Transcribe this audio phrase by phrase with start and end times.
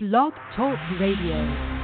[0.00, 1.77] Blog Talk Radio.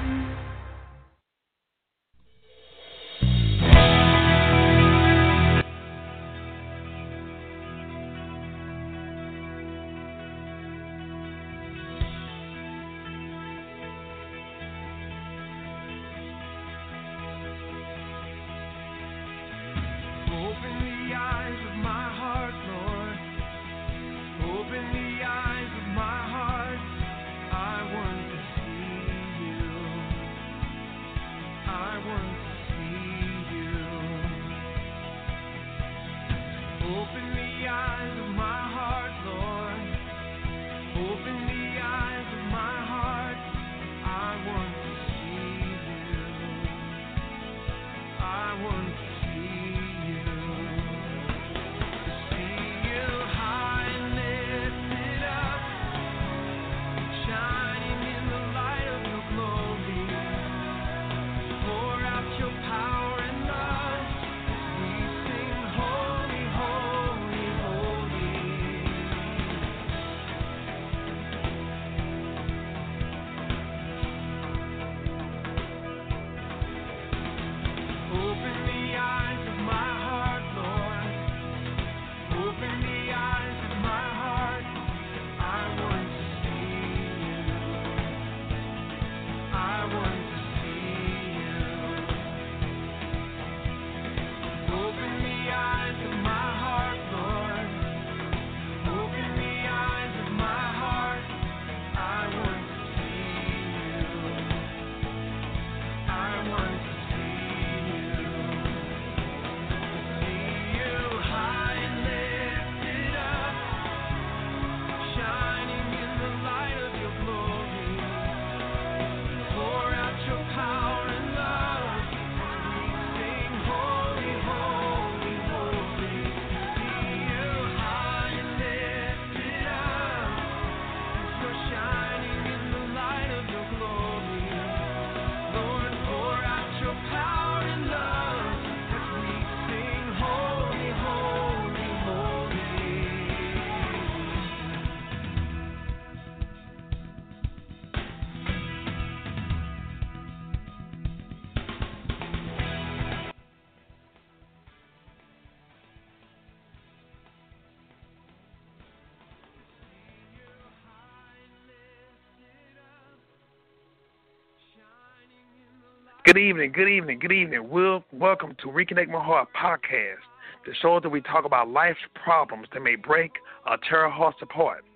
[166.24, 167.68] Good evening, good evening, good evening.
[167.68, 170.24] Will welcome to Reconnect My Heart podcast,
[170.66, 173.32] the show that we talk about life's problems that may break
[173.66, 174.86] or tear our hearts apart.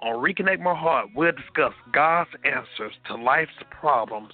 [0.00, 4.32] On Reconnect My Heart, we'll discuss God's answers to life's problems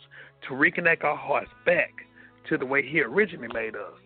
[0.49, 1.93] to reconnect our hearts back
[2.49, 4.01] to the way He originally made us.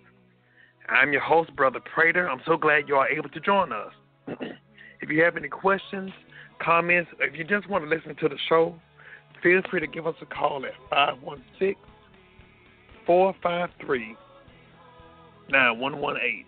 [0.89, 2.29] I'm your host, Brother Prater.
[2.29, 3.93] I'm so glad you are able to join us.
[5.01, 6.11] if you have any questions,
[6.61, 8.75] comments, if you just want to listen to the show,
[9.45, 11.77] feel free to give us a call at 516
[13.07, 14.17] 453
[15.51, 16.45] 9118.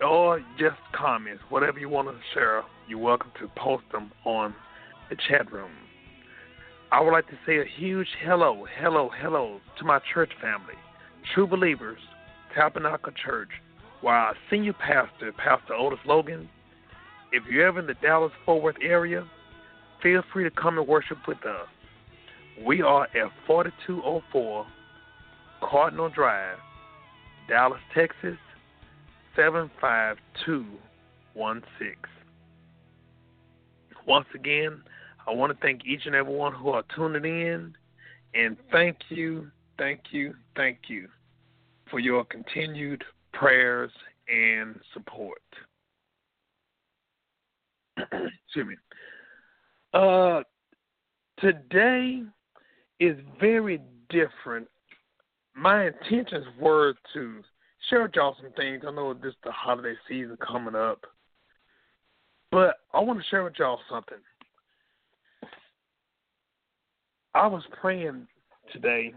[0.07, 2.63] or just comments, whatever you want to share.
[2.87, 4.55] You're welcome to post them on
[5.09, 5.71] the chat room.
[6.91, 10.75] I would like to say a huge hello, hello, hello to my church family,
[11.35, 12.01] True Believers,
[12.55, 13.49] Tabernacle Church,
[14.03, 16.51] where our senior pastor, Pastor Otis Logan,
[17.33, 19.27] if you're ever in the Dallas Fort Worth area,
[20.03, 21.67] feel free to come and worship with us.
[22.65, 24.67] We are at 4204
[25.63, 26.59] Cardinal Drive,
[27.49, 28.37] Dallas, Texas,
[29.35, 31.97] 75216.
[34.07, 34.83] Once again,
[35.27, 37.75] I want to thank each and every one who are tuning in,
[38.35, 41.09] and thank you, thank you, thank you
[41.91, 43.93] for your continued prayers
[44.29, 45.41] and support.
[47.99, 48.77] Excuse me.
[49.95, 50.43] Uh,
[51.39, 52.23] today
[53.01, 54.69] is very different.
[55.55, 57.43] My intentions were to
[57.91, 58.85] share with y'all some things.
[58.87, 61.05] I know this is the holiday season coming up,
[62.51, 64.19] but I want to share with y'all something.
[67.35, 68.27] I was praying
[68.73, 69.13] today.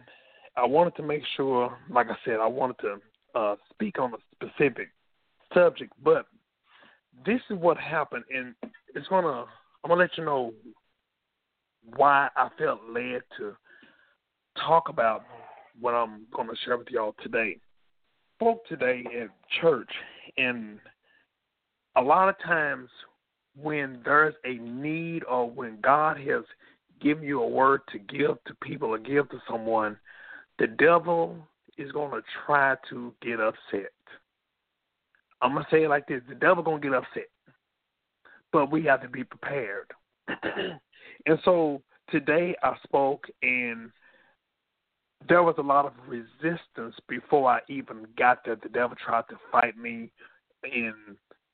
[0.57, 4.17] I wanted to make sure, like I said, I wanted to uh, speak on a
[4.35, 4.89] specific
[5.53, 6.25] subject, but
[7.25, 8.55] this is what happened, and
[8.93, 9.45] it's gonna.
[9.83, 10.53] I'm gonna let you know
[11.95, 13.55] why I felt led to
[14.57, 15.23] talk about
[15.79, 17.57] what I'm gonna share with y'all today.
[18.37, 19.29] Spoke today at
[19.61, 19.89] church,
[20.37, 20.79] and
[21.95, 22.89] a lot of times
[23.57, 26.43] when there's a need or when God has
[27.01, 29.97] given you a word to give to people or give to someone,
[30.59, 31.37] the devil
[31.77, 33.91] is going to try to get upset.
[35.41, 37.29] I'm gonna say it like this: the devil gonna get upset,
[38.51, 39.91] but we have to be prepared.
[41.25, 43.91] and so today I spoke, and
[45.27, 48.55] there was a lot of resistance before I even got there.
[48.55, 50.11] The devil tried to fight me
[50.63, 50.93] in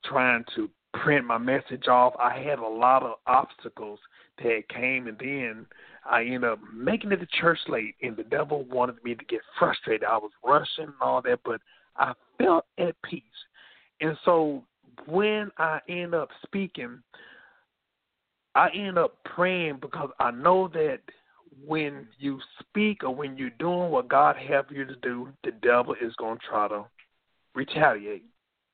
[0.04, 2.14] trying to print my message off.
[2.18, 3.98] I had a lot of obstacles
[4.42, 5.66] that came, and then
[6.04, 7.94] I ended up making it to church late.
[8.02, 10.04] And the devil wanted me to get frustrated.
[10.04, 11.60] I was rushing and all that, but
[11.96, 13.22] I felt at peace.
[14.02, 14.64] And so
[15.06, 17.02] when I end up speaking,
[18.54, 20.98] I end up praying because I know that
[21.64, 25.94] when you speak or when you're doing what God have you to do, the devil
[26.02, 26.84] is going to try to
[27.54, 28.24] retaliate.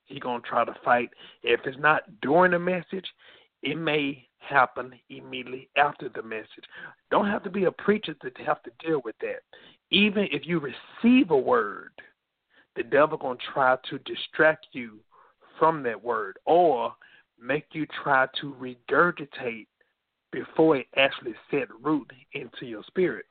[0.06, 1.10] He's going to try to fight.
[1.42, 3.06] If it's not during the message,
[3.62, 6.64] it may happen immediately after the message.
[7.10, 9.42] Don't have to be a preacher to have to deal with that.
[9.90, 11.90] Even if you receive a word,
[12.76, 15.00] the devil going to try to distract you
[15.58, 16.94] from that word or
[17.40, 19.66] make you try to regurgitate
[20.32, 23.26] before it actually set root into your spirit.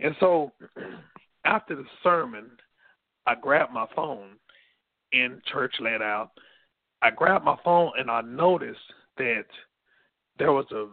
[0.00, 0.52] And so
[1.44, 2.46] after the sermon,
[3.26, 4.30] I grabbed my phone
[5.12, 6.30] and church let out.
[7.02, 8.80] I grabbed my phone and I noticed
[9.18, 9.44] that
[10.38, 10.88] there was a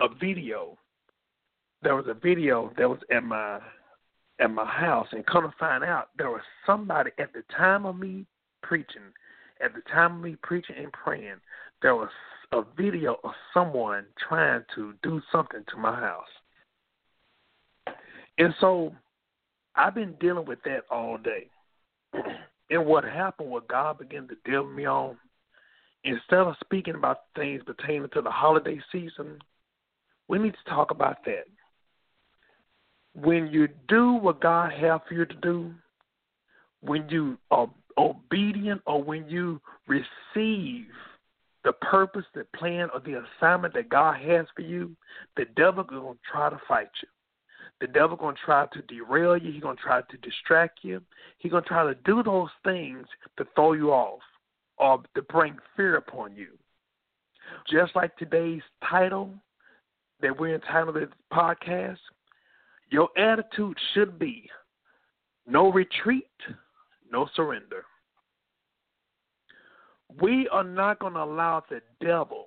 [0.00, 0.78] a video.
[1.82, 3.60] There was a video that was at my
[4.40, 7.98] at my house and come to find out there was somebody at the time of
[7.98, 8.24] me
[8.62, 9.12] preaching,
[9.62, 11.36] at the time of me preaching and praying,
[11.82, 12.08] there was
[12.52, 16.24] a video of someone trying to do something to my house.
[18.38, 18.94] And so
[19.76, 21.48] I've been dealing with that all day.
[22.72, 25.16] And what happened, what God began to deal with me on,
[26.04, 29.40] instead of speaking about things pertaining to the holiday season,
[30.28, 31.46] we need to talk about that.
[33.12, 35.74] When you do what God has for you to do,
[36.80, 37.68] when you are
[38.00, 40.86] obedient or when you receive
[41.64, 44.96] the purpose, the plan, or the assignment that God has for you,
[45.36, 47.08] the devil is going to try to fight you.
[47.80, 49.52] The devil going to try to derail you.
[49.52, 51.00] He's going to try to distract you.
[51.38, 53.06] He's going to try to do those things
[53.38, 54.20] to throw you off
[54.78, 56.48] or to bring fear upon you.
[57.70, 59.30] Just like today's title
[60.22, 61.98] that we're entitled to this podcast,
[62.90, 64.48] your attitude should be
[65.46, 66.26] no retreat,
[67.10, 67.84] no surrender.
[70.20, 72.46] We are not going to allow the devil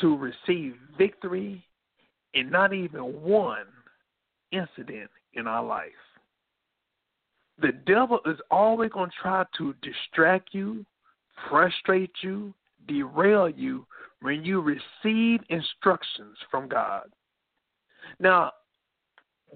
[0.00, 1.64] to receive victory
[2.34, 3.66] in not even one
[4.52, 5.90] incident in our life.
[7.58, 10.84] The devil is always going to try to distract you,
[11.48, 12.52] frustrate you,
[12.86, 13.86] derail you
[14.20, 17.08] when you receive instructions from God.
[18.20, 18.52] Now,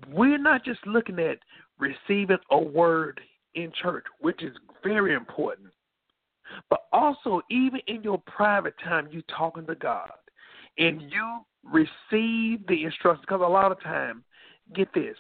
[0.09, 1.39] we're not just looking at
[1.79, 3.21] receiving a word
[3.55, 5.69] in church, which is very important.
[6.69, 10.11] But also, even in your private time, you talking to God
[10.79, 13.25] and you receive the instructions.
[13.27, 14.25] Because a lot of time,
[14.75, 15.17] get this,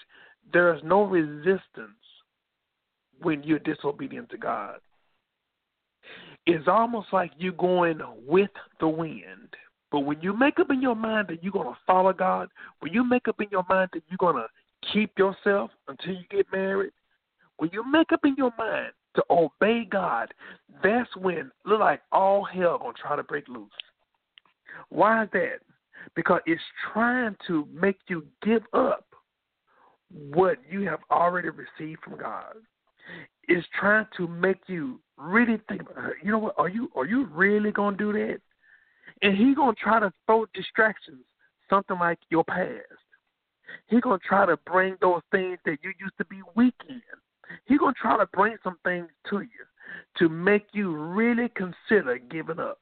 [0.52, 1.64] there is no resistance
[3.20, 4.78] when you're disobedient to God.
[6.46, 9.54] It's almost like you're going with the wind.
[9.92, 12.92] But when you make up in your mind that you're going to follow God, when
[12.92, 14.48] you make up in your mind that you're going to
[14.92, 16.92] keep yourself until you get married,
[17.58, 20.32] when you make up in your mind to obey God,
[20.82, 23.70] that's when look like all hell gonna try to break loose.
[24.88, 25.60] Why is that?
[26.16, 26.62] Because it's
[26.92, 29.04] trying to make you give up
[30.10, 32.54] what you have already received from God.
[33.48, 37.26] It's trying to make you really think uh, you know what, are you are you
[37.26, 38.40] really gonna do that?
[39.22, 41.24] And he's gonna try to throw distractions,
[41.68, 42.80] something like your past.
[43.88, 47.02] He's gonna try to bring those things that you used to be weak in
[47.66, 49.48] He's going to try to bring some things to you
[50.18, 52.80] to make you really consider giving up.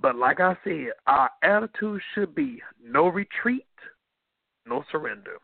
[0.00, 3.66] But like I said, our attitude should be no retreat,
[4.66, 5.38] no surrender.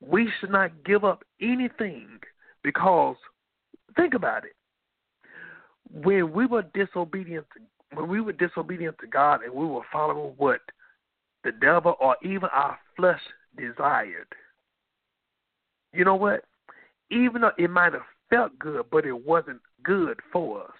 [0.00, 2.20] We should not give up anything
[2.62, 3.16] Because
[3.96, 4.54] think about it.
[5.90, 7.46] When we were disobedient
[7.94, 10.60] when we were disobedient to God and we were following what
[11.44, 13.20] the devil or even our flesh
[13.56, 14.26] desired,
[15.92, 16.44] you know what?
[17.10, 20.72] Even though it might have felt good, but it wasn't good for us.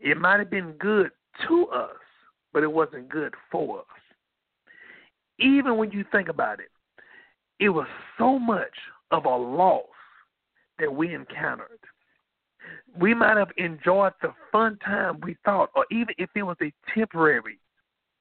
[0.00, 1.10] It might have been good
[1.48, 1.96] to us,
[2.52, 3.86] but it wasn't good for us.
[5.38, 6.70] Even when you think about it,
[7.58, 7.86] it was
[8.18, 8.74] so much
[9.10, 9.84] of a loss
[10.78, 11.80] that we encountered.
[12.98, 16.72] We might have enjoyed the fun time we thought, or even if it was a
[16.94, 17.58] temporary,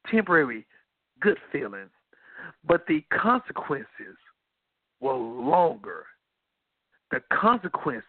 [0.10, 0.65] temporary
[1.19, 1.89] good feeling,
[2.67, 4.17] but the consequences
[4.99, 6.05] were longer.
[7.11, 8.03] The consequences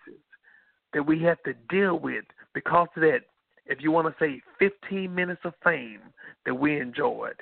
[0.92, 2.24] that we have to deal with
[2.54, 3.20] because of that,
[3.66, 6.00] if you want to say 15 minutes of fame
[6.44, 7.36] that we enjoyed,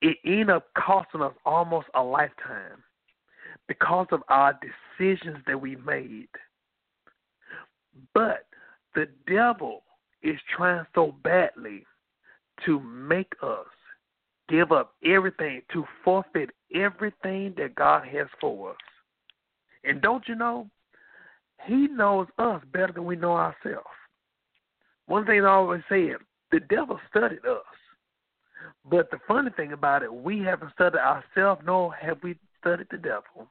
[0.00, 2.84] it ended up costing us almost a lifetime
[3.66, 4.58] because of our
[4.98, 6.28] decisions that we made.
[8.14, 8.46] But
[8.94, 9.82] the devil
[10.22, 11.84] is trying so badly
[12.66, 13.66] to make us
[14.48, 18.76] give up everything, to forfeit everything that God has for us.
[19.84, 20.68] And don't you know,
[21.66, 23.86] He knows us better than we know ourselves.
[25.06, 26.16] One thing I always said,
[26.50, 27.62] the devil studied us.
[28.90, 32.98] But the funny thing about it, we haven't studied ourselves, nor have we studied the
[32.98, 33.48] devil.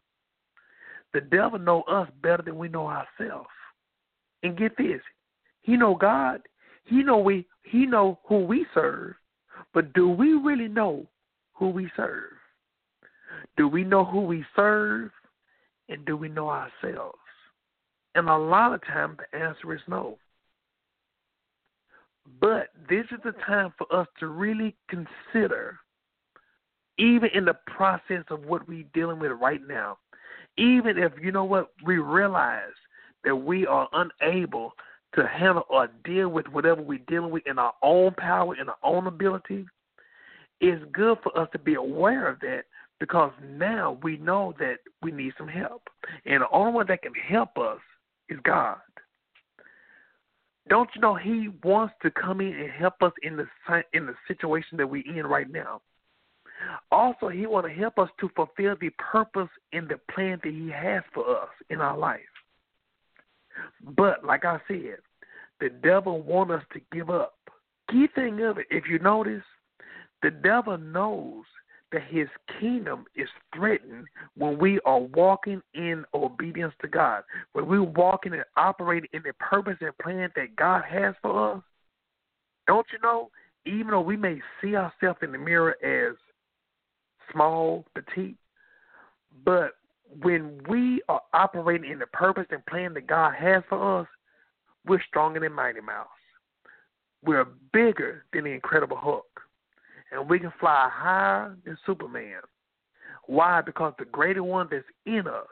[1.14, 3.50] The devil know us better than we know ourselves.
[4.44, 5.02] And get this,
[5.68, 6.42] he know God.
[6.86, 7.46] He know we.
[7.64, 9.16] He know who we serve.
[9.74, 11.06] But do we really know
[11.54, 12.37] who we serve?
[13.58, 15.12] Do we know who we serve?
[15.90, 17.18] And do we know ourselves?
[18.16, 20.18] And a lot of times the answer is no.
[22.42, 25.78] But this is the time for us to really consider,
[26.98, 29.98] even in the process of what we're dealing with right now,
[30.58, 32.74] even if, you know what, we realize
[33.24, 34.74] that we are unable
[35.16, 38.78] to handle or deal with whatever we're dealing with in our own power, in our
[38.84, 39.66] own ability,
[40.60, 42.64] it's good for us to be aware of that
[43.00, 45.84] because now we know that we need some help.
[46.26, 47.80] And the only one that can help us
[48.30, 48.78] is God.
[50.70, 53.48] Don't you know He wants to come in and help us in the
[53.94, 55.82] in the situation that we're in right now?
[56.92, 60.70] Also, He wants to help us to fulfill the purpose and the plan that He
[60.70, 62.20] has for us in our life.
[63.96, 64.98] But like I said,
[65.60, 67.36] the devil wants us to give up.
[67.90, 69.44] Key thing of it, if you notice,
[70.22, 71.46] the devil knows
[71.92, 72.28] that his
[72.60, 77.24] kingdom is threatened when we are walking in obedience to God.
[77.54, 81.64] When we're walking and operating in the purpose and plan that God has for us.
[82.68, 83.30] Don't you know,
[83.66, 86.18] even though we may see ourselves in the mirror as
[87.32, 88.36] small, petite,
[89.46, 89.74] but
[90.22, 94.08] when we are operating in the purpose and plan that God has for us,
[94.86, 96.08] we're stronger than Mighty Mouse.
[97.24, 99.37] We're bigger than the Incredible Hulk
[100.12, 102.42] and we can fly higher than Superman.
[103.26, 103.62] Why?
[103.62, 105.48] Because the greater one that's in us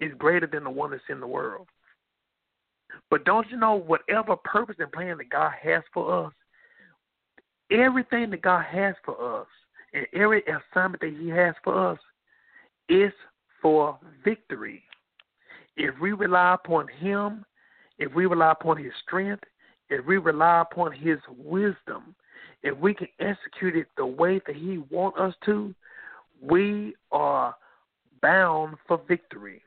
[0.00, 1.68] is greater than the one that's in the world.
[3.10, 6.32] But don't you know, whatever purpose and plan that God has for us,
[7.70, 9.46] everything that God has for us,
[9.92, 11.98] and every assignment that He has for us
[12.88, 13.12] is
[13.60, 14.82] for victory.
[15.76, 17.44] If we rely upon Him,
[17.98, 19.44] if we rely upon His strength,
[19.90, 22.14] if we rely upon His wisdom,
[22.62, 25.74] if we can execute it the way that He wants us to,
[26.42, 27.54] we are
[28.20, 29.62] bound for victory.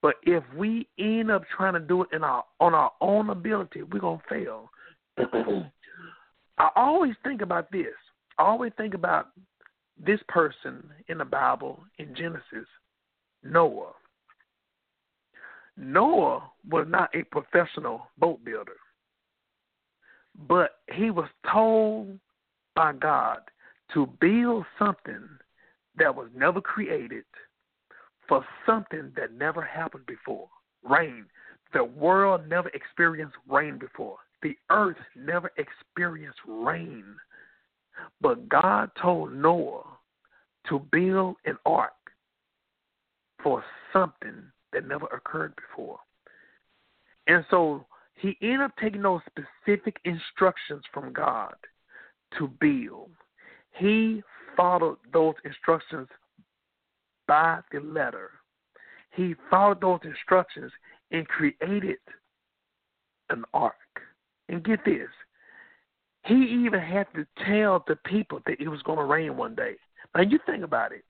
[0.00, 3.82] But if we end up trying to do it in our on our own ability,
[3.82, 4.70] we're gonna fail.
[6.58, 7.94] I always think about this.
[8.38, 9.28] I always think about
[10.04, 12.68] this person in the Bible in Genesis,
[13.42, 13.92] Noah.
[15.76, 18.76] Noah was not a professional boat builder.
[20.46, 22.18] But he was told
[22.76, 23.40] by God
[23.94, 25.28] to build something
[25.96, 27.24] that was never created
[28.28, 30.48] for something that never happened before.
[30.88, 31.24] Rain.
[31.72, 34.18] The world never experienced rain before.
[34.42, 37.04] The earth never experienced rain.
[38.20, 39.82] But God told Noah
[40.68, 41.92] to build an ark
[43.42, 45.98] for something that never occurred before.
[47.26, 47.86] And so
[48.18, 51.54] he ended up taking those specific instructions from God
[52.38, 53.10] to build.
[53.72, 54.22] He
[54.56, 56.08] followed those instructions
[57.26, 58.30] by the letter.
[59.12, 60.72] He followed those instructions
[61.10, 61.98] and created
[63.30, 63.74] an ark.
[64.48, 65.08] And get this,
[66.24, 69.74] he even had to tell the people that it was going to rain one day.
[70.14, 71.04] Now, you think about it.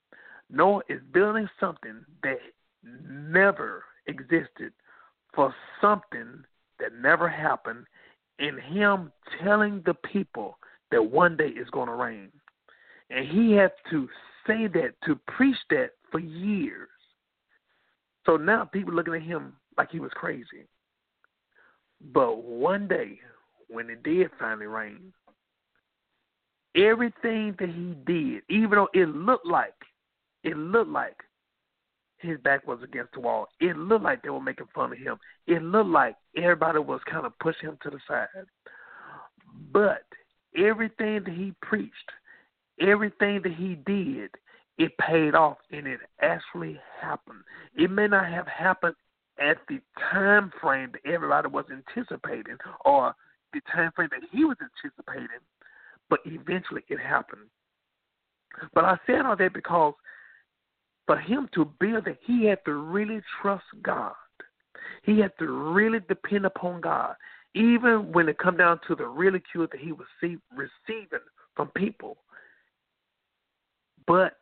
[0.50, 2.38] Noah is building something that
[2.82, 4.72] never existed
[5.34, 6.44] for something
[6.80, 7.84] that never happened
[8.38, 10.58] and him telling the people
[10.90, 12.30] that one day it's going to rain.
[13.10, 14.08] And he had to
[14.46, 16.88] say that, to preach that for years.
[18.26, 20.66] So now people looking at him like he was crazy.
[22.12, 23.18] But one day,
[23.68, 25.12] when it did finally rain,
[26.76, 29.74] everything that he did, even though it looked like,
[30.44, 31.16] it looked like
[32.20, 33.48] his back was against the wall.
[33.60, 35.18] It looked like they were making fun of him.
[35.46, 38.26] It looked like everybody was kind of pushing him to the side.
[39.72, 40.04] But
[40.56, 41.94] everything that he preached,
[42.80, 44.30] everything that he did,
[44.78, 47.40] it paid off and it actually happened.
[47.76, 48.94] It may not have happened
[49.40, 53.14] at the time frame that everybody was anticipating or
[53.52, 55.28] the time frame that he was anticipating,
[56.10, 57.42] but eventually it happened.
[58.74, 59.94] But I said all that because
[61.08, 64.12] for him to build it, he had to really trust God.
[65.04, 67.14] He had to really depend upon God,
[67.54, 71.24] even when it come down to the ridicule that he was receiving
[71.56, 72.18] from people.
[74.06, 74.36] But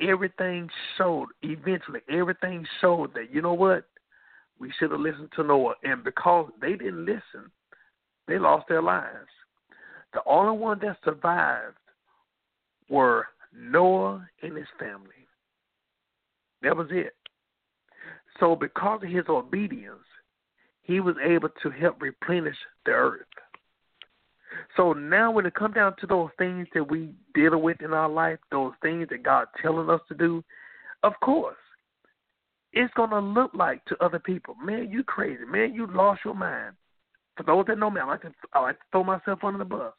[0.00, 2.00] everything showed eventually.
[2.08, 3.88] Everything showed that you know what
[4.60, 7.50] we should have listened to Noah, and because they didn't listen,
[8.28, 9.26] they lost their lives.
[10.12, 11.78] The only one that survived
[12.88, 15.19] were Noah and his family.
[16.62, 17.14] That was it.
[18.38, 19.98] So, because of his obedience,
[20.82, 23.26] he was able to help replenish the earth.
[24.76, 28.08] So now, when it comes down to those things that we deal with in our
[28.08, 30.42] life, those things that God telling us to do,
[31.02, 31.56] of course,
[32.72, 36.74] it's gonna look like to other people, man, you crazy, man, you lost your mind.
[37.36, 39.64] For those that know me, I like to I like to throw myself under the
[39.64, 39.92] bus.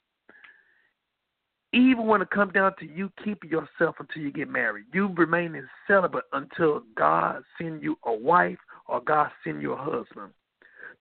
[1.74, 5.66] Even when it comes down to you keeping yourself until you get married, you remaining
[5.88, 10.32] celibate until God send you a wife or God send you a husband.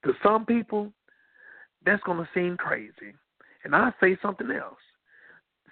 [0.04, 0.92] To some people,
[1.84, 3.14] that's gonna seem crazy.
[3.64, 4.78] And I say something else.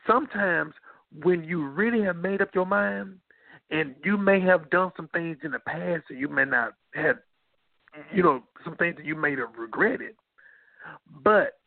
[0.06, 0.74] Sometimes
[1.22, 3.18] when you really have made up your mind,
[3.70, 7.18] and you may have done some things in the past that you may not have,
[7.94, 8.20] you mm-hmm.
[8.22, 10.14] know, some things that you may have regretted.
[11.22, 11.58] But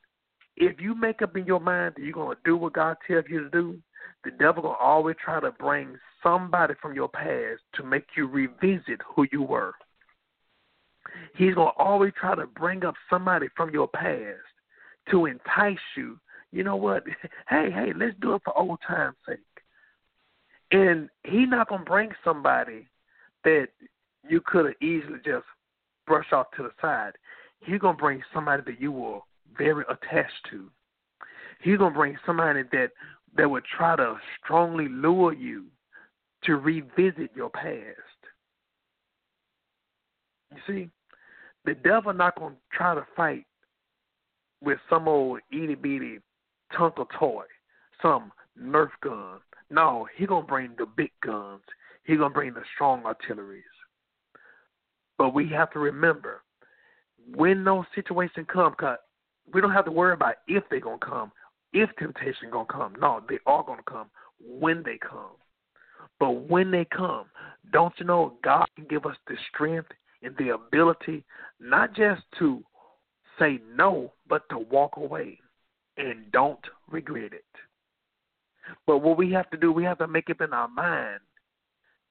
[0.57, 3.25] if you make up in your mind that you're going to do what God tells
[3.29, 3.77] you to do,
[4.23, 8.99] the devil will always try to bring somebody from your past to make you revisit
[9.15, 9.73] who you were.
[11.35, 14.37] He's going to always try to bring up somebody from your past
[15.09, 16.19] to entice you.
[16.51, 17.03] You know what?
[17.49, 19.39] Hey, hey, let's do it for old time's sake.
[20.71, 22.87] And he's not gonna bring somebody
[23.43, 23.67] that
[24.27, 25.45] you could have easily just
[26.07, 27.11] brushed off to the side.
[27.59, 29.19] He's gonna bring somebody that you were
[29.57, 30.69] very attached to.
[31.61, 32.91] He's gonna bring somebody that
[33.37, 35.65] that would try to strongly lure you
[36.43, 37.97] to revisit your past.
[40.51, 40.89] You see,
[41.65, 43.45] the devil not gonna try to fight
[44.61, 46.19] with some old itty bitty
[46.73, 47.45] Tonka toy,
[48.01, 49.39] some Nerf gun.
[49.69, 51.61] No, he gonna bring the big guns.
[52.03, 53.63] He gonna bring the strong artilleries.
[55.17, 56.41] But we have to remember
[57.35, 58.75] when those situations come,
[59.53, 61.31] we don't have to worry about if they're gonna come,
[61.73, 62.95] if temptation gonna come.
[62.99, 65.35] No, they are gonna come when they come.
[66.19, 67.25] But when they come,
[67.71, 69.89] don't you know God can give us the strength
[70.21, 71.23] and the ability
[71.59, 72.63] not just to
[73.39, 75.39] say no, but to walk away
[75.97, 77.45] and don't regret it.
[78.85, 81.19] But what we have to do, we have to make up in our mind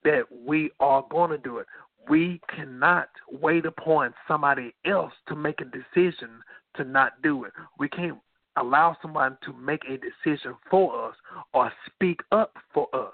[0.03, 1.67] that we are going to do it.
[2.09, 6.29] We cannot wait upon somebody else to make a decision
[6.75, 7.53] to not do it.
[7.79, 8.17] We can't
[8.57, 11.15] allow someone to make a decision for us
[11.53, 13.13] or speak up for us.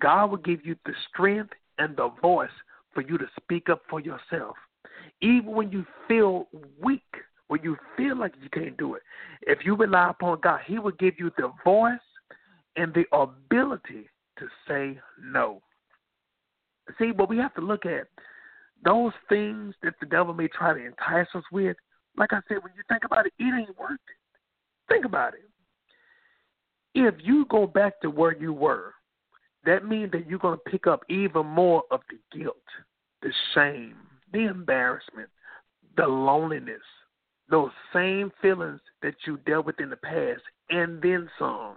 [0.00, 2.48] God will give you the strength and the voice
[2.92, 4.56] for you to speak up for yourself.
[5.20, 6.48] Even when you feel
[6.80, 7.02] weak,
[7.48, 9.02] when you feel like you can't do it,
[9.42, 11.98] if you rely upon God, He will give you the voice
[12.76, 14.08] and the ability
[14.38, 15.62] to say no.
[16.98, 18.06] See, but we have to look at
[18.84, 21.76] those things that the devil may try to entice us with.
[22.16, 24.92] Like I said, when you think about it, it ain't worth it.
[24.92, 25.48] Think about it.
[26.94, 28.94] If you go back to where you were,
[29.64, 32.56] that means that you're going to pick up even more of the guilt,
[33.22, 33.96] the shame,
[34.32, 35.28] the embarrassment,
[35.96, 36.82] the loneliness,
[37.50, 41.76] those same feelings that you dealt with in the past, and then some.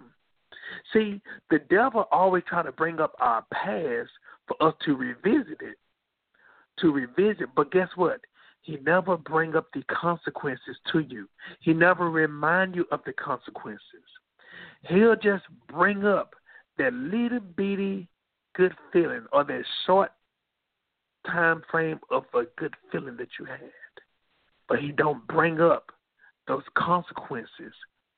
[0.92, 1.20] See,
[1.50, 4.10] the devil always trying to bring up our past
[4.46, 5.76] for us to revisit it,
[6.80, 7.48] to revisit.
[7.56, 8.20] But guess what?
[8.68, 11.26] He never bring up the consequences to you.
[11.60, 13.80] He never remind you of the consequences.
[14.82, 16.34] He'll just bring up
[16.76, 18.08] that little bitty
[18.54, 20.12] good feeling or that short
[21.26, 23.70] time frame of a good feeling that you had.
[24.68, 25.86] But he don't bring up
[26.46, 27.72] those consequences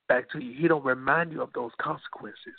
[0.08, 0.60] back to you.
[0.60, 2.58] He don't remind you of those consequences.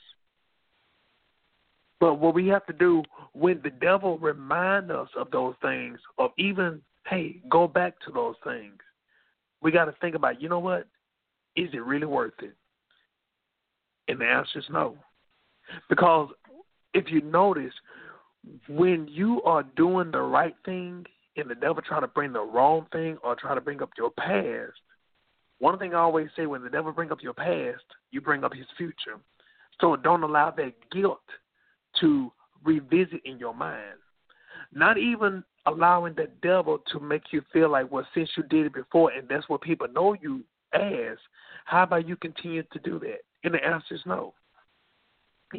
[2.00, 6.32] But what we have to do when the devil remind us of those things, or
[6.38, 8.80] even hey, go back to those things,
[9.62, 10.88] we got to think about, you know what?
[11.56, 12.56] Is it really worth it?
[14.08, 14.98] And the answer is no.
[15.90, 16.30] Because
[16.94, 17.74] if you notice,
[18.68, 21.06] when you are doing the right thing
[21.38, 24.12] and the devil try to bring the wrong thing or try to bring up your
[24.12, 24.80] past,
[25.60, 28.54] one thing I always say when the devil bring up your past, you bring up
[28.54, 29.20] his future.
[29.80, 31.22] So don't allow that guilt
[32.00, 32.32] to
[32.64, 34.01] revisit in your mind.
[34.74, 38.74] Not even allowing the devil to make you feel like, well, since you did it
[38.74, 41.18] before and that's what people know you as,
[41.66, 43.20] how about you continue to do that?
[43.44, 44.34] And the answer is no.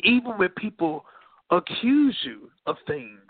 [0.03, 1.05] Even when people
[1.51, 3.21] accuse you of things,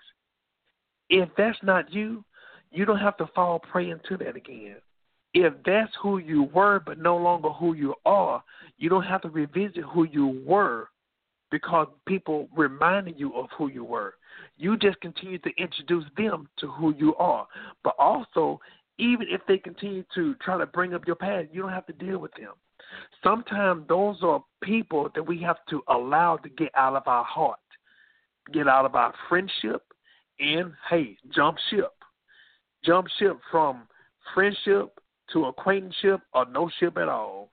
[1.10, 2.24] if that's not you,
[2.70, 4.76] you don't have to fall prey into that again.
[5.34, 8.42] If that's who you were but no longer who you are,
[8.78, 10.88] you don't have to revisit who you were
[11.52, 14.14] because people reminded you of who you were.
[14.56, 17.46] You just continue to introduce them to who you are.
[17.84, 18.58] But also,
[18.98, 21.92] even if they continue to try to bring up your past, you don't have to
[21.92, 22.54] deal with them.
[23.22, 27.58] Sometimes those are people that we have to allow to get out of our heart,
[28.52, 29.82] get out of our friendship,
[30.40, 31.92] and hey, jump ship.
[32.84, 33.86] Jump ship from
[34.34, 34.98] friendship
[35.32, 37.50] to acquaintanceship or no ship at all.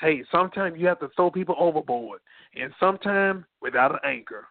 [0.00, 2.20] Hey, sometimes you have to throw people overboard,
[2.54, 4.46] and sometimes without an anchor.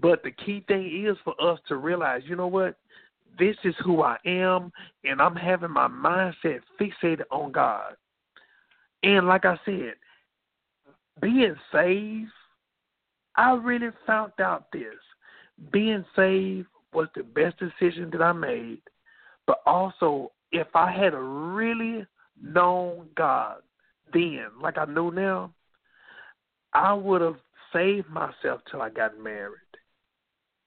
[0.00, 2.76] But the key thing is for us to realize, you know what?
[3.38, 4.72] This is who I am,
[5.04, 7.94] and I'm having my mindset fixated on God.
[9.02, 9.94] And like I said,
[11.20, 12.30] being saved,
[13.36, 14.94] I really found out this.
[15.72, 18.82] Being saved was the best decision that I made.
[19.46, 22.06] But also, if I had really
[22.40, 23.56] known God
[24.12, 25.52] then, like I know now,
[26.72, 27.36] I would have
[27.72, 29.58] saved myself till I got married.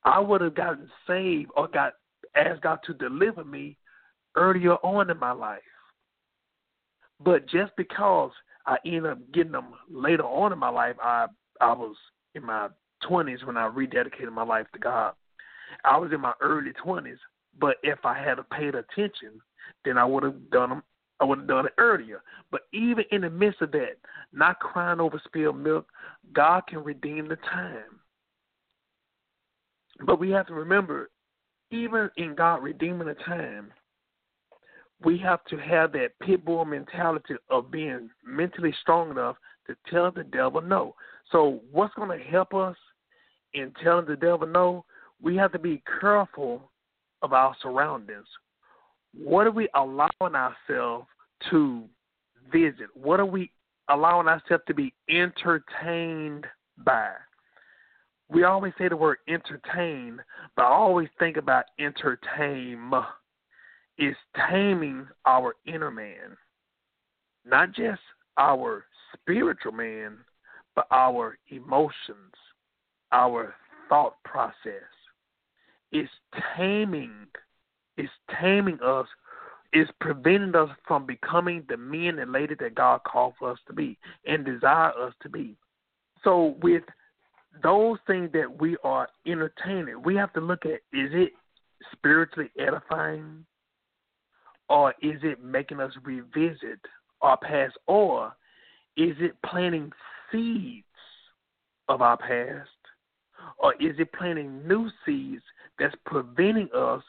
[0.03, 1.93] I would have gotten saved or got
[2.35, 3.77] asked God to deliver me
[4.35, 5.61] earlier on in my life.
[7.23, 8.31] But just because
[8.65, 11.27] I ended up getting them later on in my life, I
[11.61, 11.95] I was
[12.35, 12.67] in my
[13.07, 15.13] twenties when I rededicated my life to God.
[15.83, 17.17] I was in my early twenties,
[17.59, 19.39] but if I had paid attention,
[19.85, 20.83] then I would have done them.
[21.19, 22.21] I would have done it earlier.
[22.51, 23.97] But even in the midst of that,
[24.33, 25.87] not crying over spilled milk,
[26.33, 27.99] God can redeem the time.
[30.05, 31.09] But we have to remember,
[31.71, 33.71] even in God redeeming the time,
[35.03, 40.11] we have to have that pit bull mentality of being mentally strong enough to tell
[40.11, 40.95] the devil no.
[41.31, 42.75] So, what's going to help us
[43.53, 44.85] in telling the devil no?
[45.21, 46.71] We have to be careful
[47.21, 48.27] of our surroundings.
[49.17, 51.07] What are we allowing ourselves
[51.49, 51.83] to
[52.51, 52.87] visit?
[52.93, 53.51] What are we
[53.89, 56.45] allowing ourselves to be entertained
[56.83, 57.11] by?
[58.29, 60.19] We always say the word entertain,
[60.55, 62.91] but I always think about entertain
[63.97, 64.15] is
[64.49, 66.35] taming our inner man,
[67.45, 68.01] not just
[68.37, 70.17] our spiritual man,
[70.75, 72.33] but our emotions,
[73.11, 73.55] our
[73.87, 74.55] thought process.
[75.91, 76.11] It's
[76.57, 77.27] taming,
[77.97, 79.07] it's taming us,
[79.73, 83.73] it's preventing us from becoming the men and ladies that God called for us to
[83.73, 85.55] be and desire us to be.
[86.23, 86.83] So with
[87.63, 91.31] those things that we are entertaining, we have to look at is it
[91.91, 93.45] spiritually edifying?
[94.67, 96.79] Or is it making us revisit
[97.21, 97.77] our past?
[97.87, 98.35] Or
[98.97, 99.91] is it planting
[100.31, 100.85] seeds
[101.87, 102.69] of our past?
[103.59, 105.43] Or is it planting new seeds
[105.77, 107.03] that's preventing us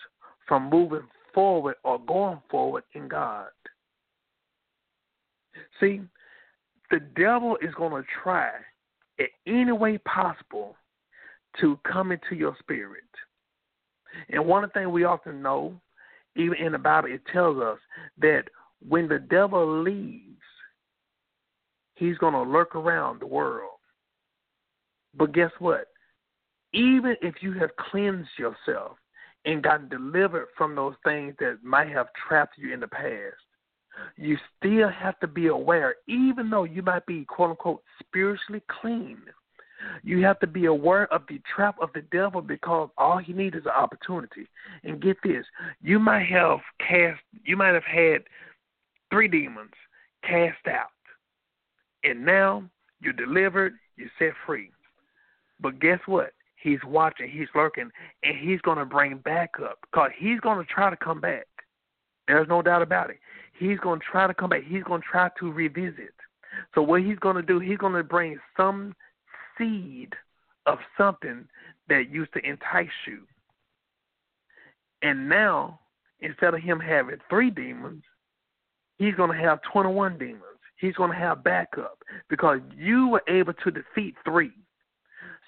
[0.47, 3.49] from moving forward or going forward in God?
[5.81, 6.01] See,
[6.91, 8.51] the devil is going to try
[9.19, 10.77] in any way possible
[11.61, 13.03] to come into your spirit.
[14.31, 15.79] And one things we often know,
[16.37, 17.79] even in the Bible, it tells us
[18.19, 18.45] that
[18.87, 20.23] when the devil leaves,
[21.95, 23.71] he's going to lurk around the world.
[25.17, 25.87] But guess what?
[26.73, 28.99] Even if you have cleansed yourself
[29.47, 33.37] and gotten delivered from those things that might have trapped you in the past,
[34.17, 39.19] you still have to be aware, even though you might be quote unquote spiritually clean.
[40.03, 43.57] You have to be aware of the trap of the devil because all he needs
[43.57, 44.49] is an opportunity.
[44.85, 45.45] And get this,
[45.81, 48.23] you might have cast you might have had
[49.11, 49.73] three demons
[50.23, 50.89] cast out.
[52.05, 52.65] And now
[53.01, 54.71] you're delivered, you're set free.
[55.61, 56.33] But guess what?
[56.63, 57.91] He's watching, he's lurking,
[58.23, 61.47] and he's going to bring back up because he's going to try to come back.
[62.27, 63.19] There's no doubt about it.
[63.59, 64.65] He's going to try to come back.
[64.65, 66.15] He's going to try to revisit.
[66.75, 68.95] So what he's going to do, he's going to bring some
[69.57, 70.13] seed
[70.67, 71.47] of something
[71.89, 73.21] that used to entice you.
[75.03, 75.81] And now,
[76.21, 78.03] instead of him having three demons,
[78.99, 80.43] he's going to have 21 demons.
[80.79, 84.53] He's going to have backup because you were able to defeat three.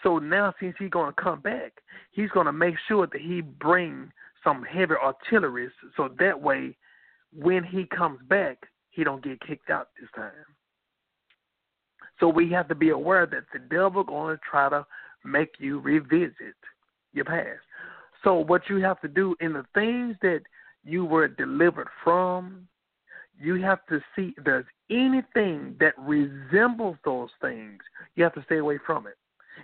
[0.02, 1.72] So now, since he's going to come back,
[2.12, 4.12] he's going to make sure that he bring
[4.44, 6.76] some heavy artillery, so that way,
[7.37, 8.58] when he comes back,
[8.90, 10.32] he don't get kicked out this time.
[12.20, 14.87] So we have to be aware that the devil going to try to
[15.24, 16.56] make you revisit
[17.12, 17.61] your past.
[18.24, 20.40] So what you have to do in the things that
[20.84, 22.66] you were delivered from,
[23.40, 27.80] you have to see if there's anything that resembles those things.
[28.16, 29.16] You have to stay away from it.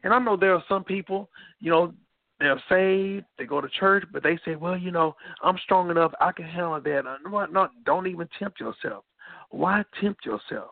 [0.03, 1.29] And I know there are some people,
[1.61, 1.93] you know,
[2.41, 6.13] they're saved, they go to church, but they say, well, you know, I'm strong enough,
[6.21, 7.19] I can handle that.
[7.25, 9.05] No, no, don't even tempt yourself.
[9.51, 10.71] Why tempt yourself?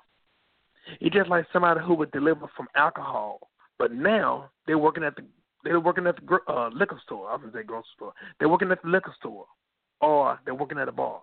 [1.00, 3.38] It's just like somebody who would deliver from alcohol,
[3.78, 5.22] but now they're working at the
[5.64, 7.30] they're working at the uh, liquor store.
[7.30, 8.12] I was say grocery store.
[8.38, 9.46] They're working at the liquor store,
[10.00, 11.20] or they're working at a bar.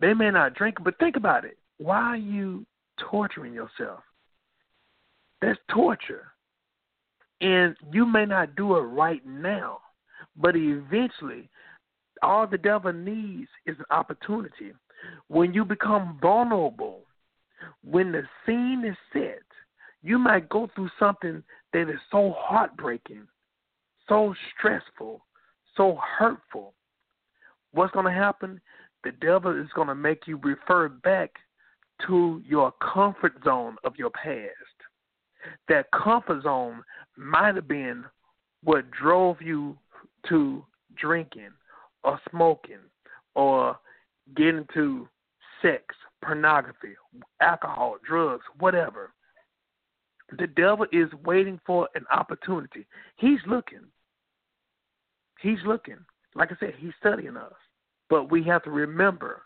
[0.00, 1.58] They may not drink, but think about it.
[1.78, 2.64] Why are you
[2.98, 4.00] torturing yourself?
[5.42, 6.28] That's torture.
[7.40, 9.78] And you may not do it right now,
[10.36, 11.48] but eventually,
[12.22, 14.72] all the devil needs is an opportunity.
[15.28, 17.00] When you become vulnerable,
[17.84, 19.42] when the scene is set,
[20.02, 23.26] you might go through something that is so heartbreaking,
[24.08, 25.20] so stressful,
[25.76, 26.72] so hurtful.
[27.72, 28.60] What's going to happen?
[29.04, 31.32] The devil is going to make you refer back
[32.06, 34.75] to your comfort zone of your past
[35.68, 36.82] that comfort zone
[37.16, 38.04] might have been
[38.62, 39.76] what drove you
[40.28, 40.64] to
[40.96, 41.50] drinking
[42.04, 42.78] or smoking
[43.34, 43.76] or
[44.36, 45.08] getting to
[45.62, 45.82] sex,
[46.24, 46.94] pornography,
[47.40, 49.12] alcohol, drugs, whatever.
[50.38, 52.86] The devil is waiting for an opportunity.
[53.16, 53.84] He's looking.
[55.40, 55.98] He's looking.
[56.34, 57.52] Like I said, he's studying us.
[58.10, 59.42] But we have to remember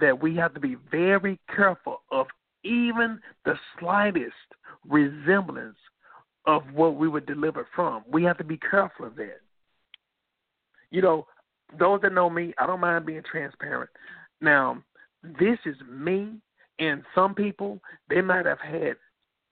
[0.00, 2.26] that we have to be very careful of
[2.64, 4.34] even the slightest
[4.88, 5.76] resemblance
[6.46, 8.02] of what we were delivered from.
[8.10, 9.40] We have to be careful of that.
[10.90, 11.26] You know,
[11.78, 13.90] those that know me, I don't mind being transparent.
[14.40, 14.82] Now,
[15.22, 16.34] this is me,
[16.78, 18.96] and some people they might have had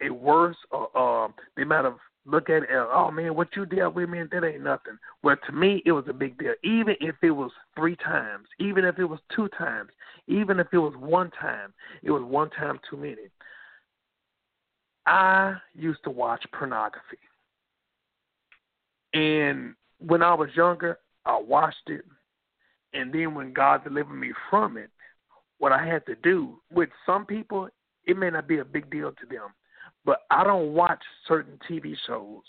[0.00, 3.66] a worse, or uh, they might have looked at it as, oh man, what you
[3.66, 4.98] dealt with, man, that ain't nothing.
[5.22, 6.54] Well, to me, it was a big deal.
[6.64, 9.90] Even if it was three times, even if it was two times,
[10.26, 13.28] even if it was one time, it was one time too many.
[15.06, 17.18] I used to watch pornography.
[19.14, 22.04] And when I was younger, I watched it.
[22.92, 24.90] And then when God delivered me from it,
[25.58, 27.68] what I had to do with some people,
[28.04, 29.54] it may not be a big deal to them,
[30.06, 32.42] but I don't watch certain TV shows.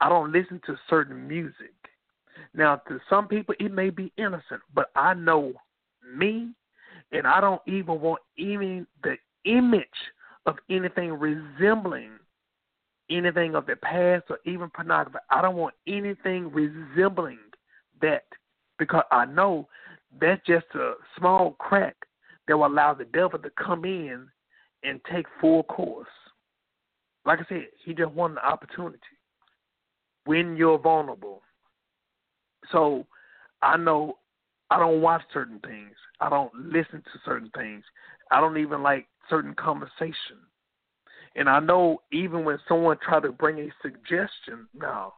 [0.00, 1.74] I don't listen to certain music.
[2.54, 5.52] Now, to some people, it may be innocent, but I know
[6.16, 6.52] me,
[7.12, 9.86] and I don't even want even the image
[10.46, 12.12] of anything resembling
[13.10, 15.18] anything of the past or even pornography.
[15.30, 17.38] I don't want anything resembling
[18.00, 18.24] that
[18.78, 19.68] because I know
[20.20, 21.96] that's just a small crack
[22.48, 24.26] that will allow the devil to come in
[24.82, 26.08] and take full course.
[27.26, 29.00] Like I said, he just wanted the opportunity
[30.24, 31.42] when you're vulnerable.
[32.70, 33.06] So
[33.62, 34.18] I know
[34.70, 35.94] I don't watch certain things.
[36.20, 37.84] I don't listen to certain things.
[38.30, 40.38] I don't even like certain conversation.
[41.34, 45.14] And I know even when someone try to bring a suggestion now,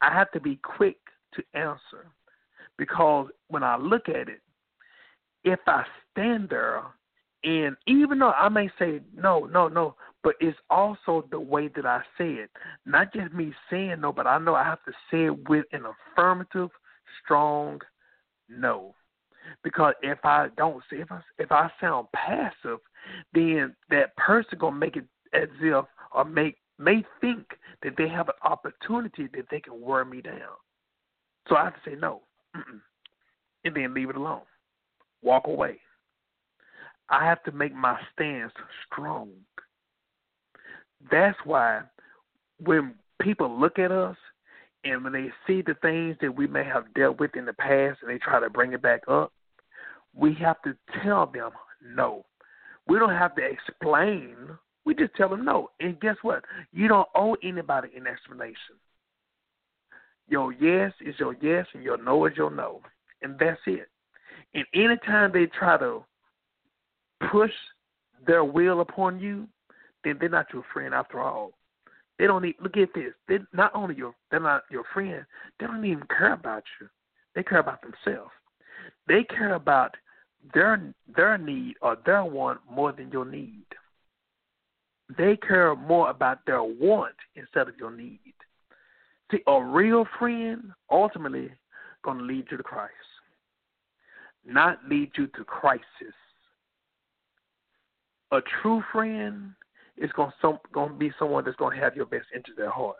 [0.00, 0.98] I have to be quick
[1.34, 2.10] to answer
[2.76, 4.40] because when I look at it,
[5.44, 6.82] if I stand there
[7.44, 11.86] and even though I may say no, no, no, but it's also the way that
[11.86, 12.50] I say it.
[12.86, 15.82] Not just me saying no, but I know I have to say it with an
[15.84, 16.70] affirmative,
[17.22, 17.80] strong
[18.48, 18.94] no.
[19.64, 22.78] Because if I don't say if I if I sound passive,
[23.34, 27.46] then that person gonna make it as if or make may think
[27.82, 30.56] that they have an opportunity that they can wear me down.
[31.48, 32.22] So I have to say no,
[32.56, 32.80] Mm-mm.
[33.64, 34.42] and then leave it alone,
[35.22, 35.80] walk away.
[37.12, 38.52] I have to make my stance
[38.86, 39.28] strong.
[41.10, 41.82] That's why
[42.58, 44.16] when people look at us
[44.84, 47.98] and when they see the things that we may have dealt with in the past
[48.00, 49.30] and they try to bring it back up,
[50.14, 51.50] we have to tell them
[51.84, 52.24] no.
[52.88, 54.36] We don't have to explain.
[54.86, 55.70] We just tell them no.
[55.80, 56.44] And guess what?
[56.72, 58.76] You don't owe anybody an explanation.
[60.28, 62.80] Your yes is your yes, and your no is your no,
[63.20, 63.88] and that's it.
[64.54, 66.04] And anytime they try to
[67.30, 67.52] push
[68.26, 69.48] their will upon you,
[70.04, 71.52] then they're not your friend after all.
[72.18, 72.56] They don't need.
[72.60, 73.12] Look at this.
[73.28, 75.24] They not only your they're not your friend.
[75.58, 76.88] They don't even care about you.
[77.34, 78.30] They care about themselves.
[79.08, 79.96] They care about
[80.54, 83.64] their their need or their want more than your need.
[85.16, 88.18] They care more about their want instead of your need.
[89.30, 91.50] See, a real friend ultimately
[92.04, 92.92] to lead you to Christ,
[94.44, 95.84] not lead you to crisis.
[98.32, 99.52] A true friend
[99.98, 102.68] is going to, going to be someone that's going to have your best interest at
[102.68, 102.96] heart.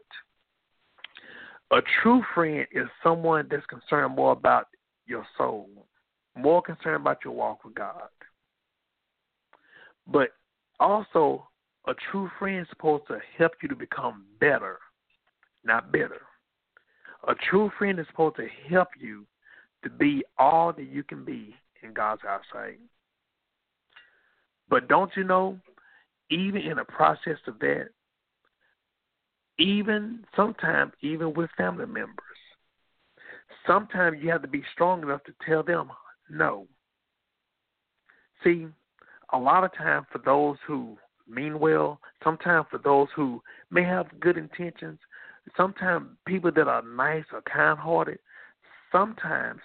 [1.70, 4.66] A true friend is someone that's concerned more about
[5.06, 5.68] your soul,
[6.36, 8.08] more concerned about your walk with God.
[10.06, 10.28] But
[10.78, 11.48] also,
[11.86, 14.78] a true friend is supposed to help you to become better,
[15.64, 16.20] not bitter.
[17.26, 19.24] A true friend is supposed to help you
[19.82, 22.80] to be all that you can be in God's eyesight.
[24.72, 25.58] But don't you know,
[26.30, 27.88] even in the process of that,
[29.58, 32.16] even sometimes, even with family members,
[33.66, 35.90] sometimes you have to be strong enough to tell them
[36.30, 36.66] no.
[38.42, 38.66] See,
[39.34, 40.96] a lot of time for those who
[41.28, 44.98] mean well, sometimes for those who may have good intentions,
[45.54, 48.20] sometimes people that are nice or kind hearted,
[48.90, 49.60] sometimes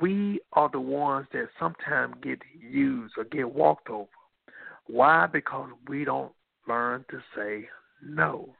[0.00, 4.08] we are the ones that sometimes get used or get walked over.
[4.88, 5.26] Why?
[5.26, 6.32] Because we don't
[6.66, 7.68] learn to say
[8.02, 8.54] no.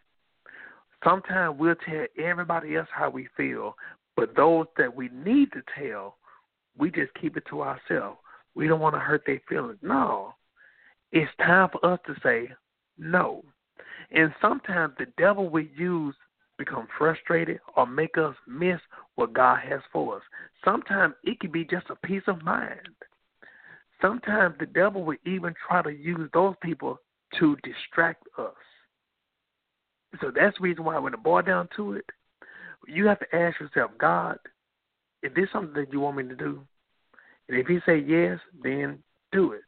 [1.05, 3.75] Sometimes we'll tell everybody else how we feel,
[4.17, 6.17] but those that we need to tell,
[6.77, 8.19] we just keep it to ourselves.
[8.55, 9.79] We don't want to hurt their feelings.
[9.83, 10.35] No.
[11.13, 12.51] It's time for us to say
[12.99, 13.45] no.
[14.11, 16.15] And sometimes the devil will use
[16.59, 18.81] become frustrated or make us miss
[19.15, 20.23] what God has for us.
[20.65, 22.89] Sometimes it can be just a peace of mind.
[24.01, 27.01] Sometimes the devil will even try to use those people
[27.39, 28.55] to distract us.
[30.21, 32.05] So that's the reason why when it boils down to it,
[32.87, 34.39] you have to ask yourself, God,
[35.23, 36.63] is this something that you want me to do?
[37.49, 38.99] And if he say yes, then
[39.33, 39.63] do it.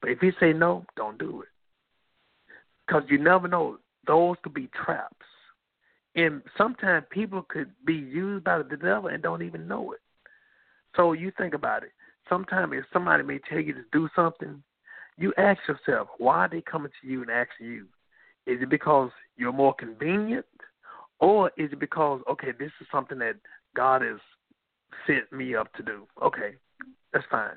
[0.00, 1.48] But if he say no, don't do it.
[2.86, 3.78] Because you never know.
[4.06, 5.26] Those could be traps.
[6.14, 10.00] And sometimes people could be used by the devil and don't even know it.
[10.94, 11.90] So you think about it.
[12.28, 14.62] Sometimes if somebody may tell you to do something,
[15.16, 17.86] you ask yourself, why are they coming to you and asking you?
[18.46, 20.46] Is it because you're more convenient?
[21.18, 23.36] Or is it because, okay, this is something that
[23.74, 24.18] God has
[25.06, 26.06] sent me up to do?
[26.22, 26.54] Okay,
[27.12, 27.56] that's fine.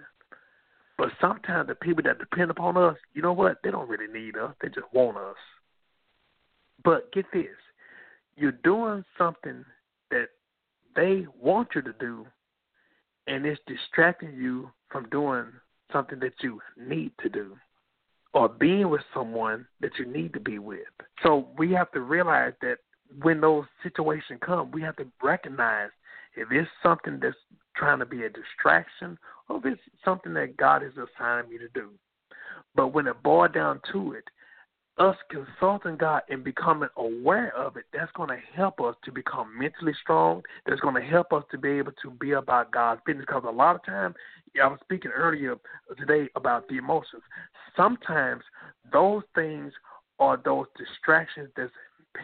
[0.98, 3.58] But sometimes the people that depend upon us, you know what?
[3.64, 4.54] They don't really need us.
[4.62, 5.36] They just want us.
[6.84, 7.48] But get this
[8.40, 9.66] you're doing something
[10.12, 10.30] that
[10.96, 12.26] they want you to do,
[13.30, 15.46] and it's distracting you from doing
[15.94, 17.56] something that you need to do
[18.34, 20.80] or being with someone that you need to be with.
[21.24, 22.78] So we have to realize that
[23.22, 25.90] when those situations come, we have to recognize
[26.36, 27.36] if it's something that's
[27.76, 31.68] trying to be a distraction or if it's something that God is assigning me to
[31.74, 31.90] do.
[32.76, 34.24] But when it boils down to it,
[35.00, 39.58] us consulting God and becoming aware of it, that's going to help us to become
[39.58, 40.44] mentally strong.
[40.66, 43.26] That's going to help us to be able to be about God's business.
[43.26, 44.16] Because a lot of times,
[44.62, 45.56] I was speaking earlier
[45.98, 47.24] today about the emotions.
[47.78, 48.44] Sometimes
[48.92, 49.72] those things
[50.20, 51.72] are those distractions that's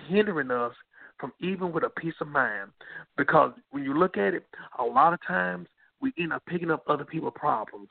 [0.07, 0.73] hindering us
[1.17, 2.71] from even with a peace of mind.
[3.15, 4.45] Because when you look at it,
[4.79, 5.67] a lot of times
[6.01, 7.89] we end up picking up other people's problems.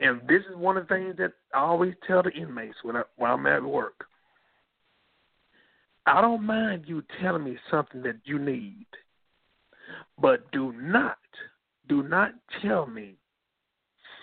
[0.00, 3.02] And this is one of the things that I always tell the inmates when I
[3.16, 4.06] when I'm at work.
[6.06, 8.86] I don't mind you telling me something that you need,
[10.20, 11.18] but do not,
[11.88, 12.32] do not
[12.62, 13.16] tell me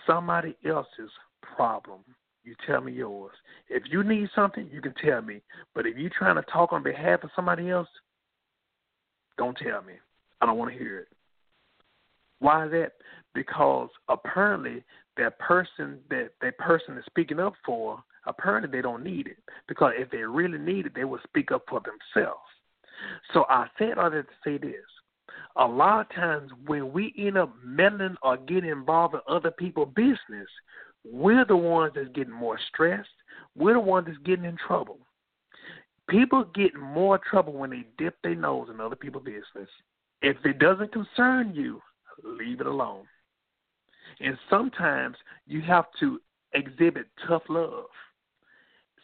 [0.06, 1.10] somebody else's
[1.40, 2.00] problem.
[2.44, 3.34] You tell me yours.
[3.68, 5.40] If you need something, you can tell me.
[5.74, 7.88] But if you're trying to talk on behalf of somebody else,
[9.36, 9.94] don't tell me.
[10.40, 11.08] I don't want to hear it.
[12.40, 12.92] Why is that?
[13.34, 14.82] Because apparently
[15.18, 19.38] that person that that person is speaking up for, apparently they don't need it.
[19.66, 22.40] Because if they really need it, they will speak up for themselves.
[23.32, 24.84] So I said all that to say this.
[25.56, 29.92] A lot of times when we end up meddling or getting involved in other people's
[29.94, 30.48] business,
[31.04, 33.08] we're the ones that's getting more stressed.
[33.56, 34.98] We're the ones that's getting in trouble.
[36.08, 39.68] People get more trouble when they dip their nose in other people's business.
[40.22, 41.80] If it doesn't concern you,
[42.24, 43.04] leave it alone.
[44.20, 45.16] And sometimes
[45.46, 46.20] you have to
[46.52, 47.86] exhibit tough love.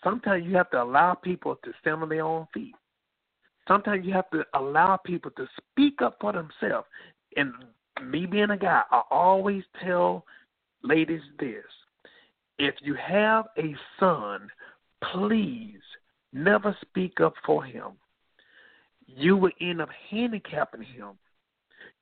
[0.02, 2.74] Sometimes you have to allow people to stand on their own feet.
[3.66, 6.86] sometimes you have to allow people to speak up for themselves.
[7.36, 7.52] And
[8.02, 10.24] me being a guy, I always tell
[10.82, 11.64] ladies this
[12.58, 14.48] if you have a son,
[15.12, 15.80] please
[16.32, 17.92] never speak up for him.
[19.06, 21.12] You will end up handicapping him.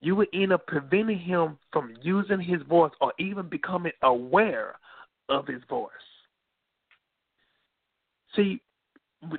[0.02, 4.74] You will end up preventing him from using his voice or even becoming aware
[5.28, 5.90] of his voice.
[8.34, 8.60] See,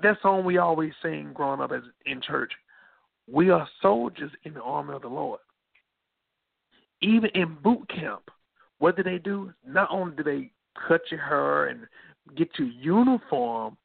[0.01, 2.53] that song we always sing growing up as in church.
[3.30, 5.41] We are soldiers in the army of the Lord.
[7.01, 8.30] Even in boot camp,
[8.80, 9.51] what do they do?
[9.68, 10.51] Not only do they
[10.88, 11.82] cut your hair and
[12.38, 13.76] get you uniform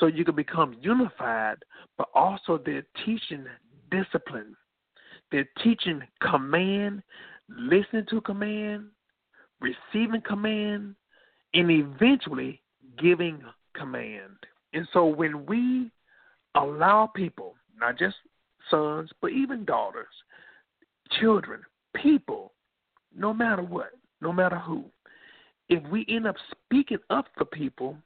[0.00, 1.56] so you can become unified,
[1.98, 3.44] but also they're teaching
[3.90, 4.56] discipline.
[5.30, 7.02] They're teaching command,
[7.48, 8.86] listening to command,
[9.60, 10.94] receiving command,
[11.54, 12.62] and eventually
[12.98, 13.42] giving
[13.74, 14.36] command.
[14.72, 15.90] And so when we
[16.54, 18.16] allow people, not just
[18.70, 20.06] sons, but even daughters,
[21.20, 21.60] children,
[21.94, 22.52] people,
[23.14, 24.84] no matter what, no matter who,
[25.68, 27.96] if we end up speaking up for people,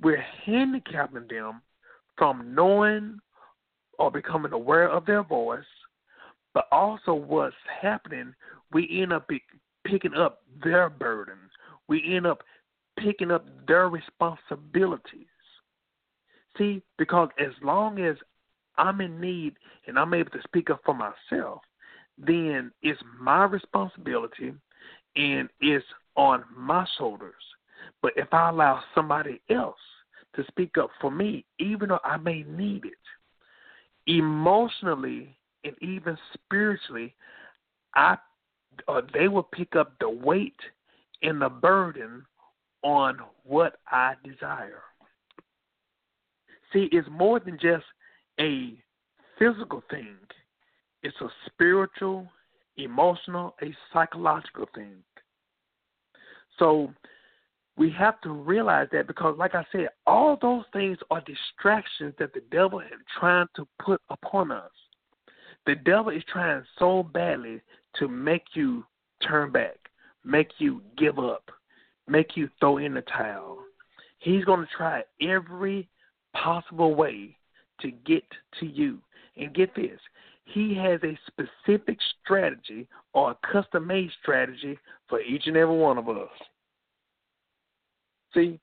[0.00, 1.62] we're handicapping them
[2.16, 3.18] from knowing
[3.98, 5.64] or becoming aware of their voice,
[6.58, 8.34] but also what's happening,
[8.72, 9.28] we end up
[9.86, 11.52] picking up their burdens.
[11.86, 12.42] We end up
[12.98, 15.28] picking up their responsibilities.
[16.56, 18.16] See, because as long as
[18.76, 19.54] I'm in need
[19.86, 21.60] and I'm able to speak up for myself,
[22.18, 24.52] then it's my responsibility
[25.14, 25.86] and it's
[26.16, 27.34] on my shoulders.
[28.02, 29.78] But if I allow somebody else
[30.34, 35.37] to speak up for me, even though I may need it, emotionally
[35.68, 37.14] and even spiritually,
[37.94, 38.16] I
[38.86, 40.58] uh, they will pick up the weight
[41.22, 42.24] and the burden
[42.82, 44.82] on what I desire.
[46.72, 47.84] See, it's more than just
[48.38, 48.74] a
[49.38, 50.16] physical thing.
[51.02, 52.28] It's a spiritual,
[52.76, 54.96] emotional, a psychological thing.
[56.58, 56.92] So
[57.76, 62.34] we have to realize that because, like I said, all those things are distractions that
[62.34, 62.86] the devil is
[63.18, 64.70] trying to put upon us.
[65.68, 67.60] The devil is trying so badly
[67.98, 68.86] to make you
[69.22, 69.76] turn back,
[70.24, 71.50] make you give up,
[72.06, 73.58] make you throw in the towel.
[74.18, 75.86] He's going to try every
[76.32, 77.36] possible way
[77.82, 78.24] to get
[78.60, 79.00] to you.
[79.36, 80.00] And get this,
[80.46, 85.98] he has a specific strategy or a custom made strategy for each and every one
[85.98, 86.28] of us.
[88.32, 88.58] See,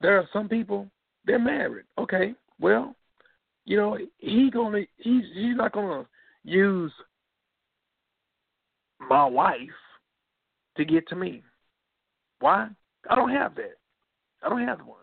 [0.00, 0.86] there are some people
[1.26, 1.86] they're married.
[1.98, 2.94] Okay, well,
[3.64, 6.06] you know he gonna he's he's not gonna
[6.44, 6.92] use
[9.00, 9.58] my wife
[10.76, 11.42] to get to me.
[12.40, 12.68] Why?
[13.10, 13.76] I don't have that.
[14.42, 14.98] I don't have one.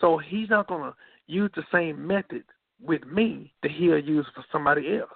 [0.00, 0.94] So he's not gonna
[1.26, 2.44] use the same method
[2.80, 5.10] with me that he'll use for somebody else.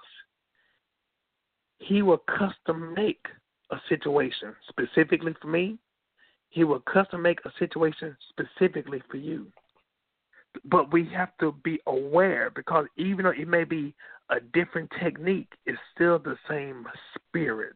[1.79, 3.25] He will custom make
[3.71, 5.77] a situation specifically for me.
[6.49, 9.47] He will custom make a situation specifically for you.
[10.65, 13.93] But we have to be aware because even though it may be
[14.29, 17.75] a different technique, it's still the same spirit.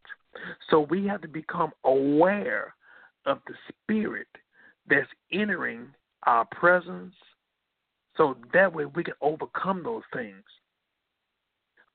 [0.70, 2.76] So we have to become aware
[3.26, 4.28] of the spirit
[4.90, 5.88] that's entering
[6.24, 7.14] our presence,
[8.18, 10.44] so that way we can overcome those things.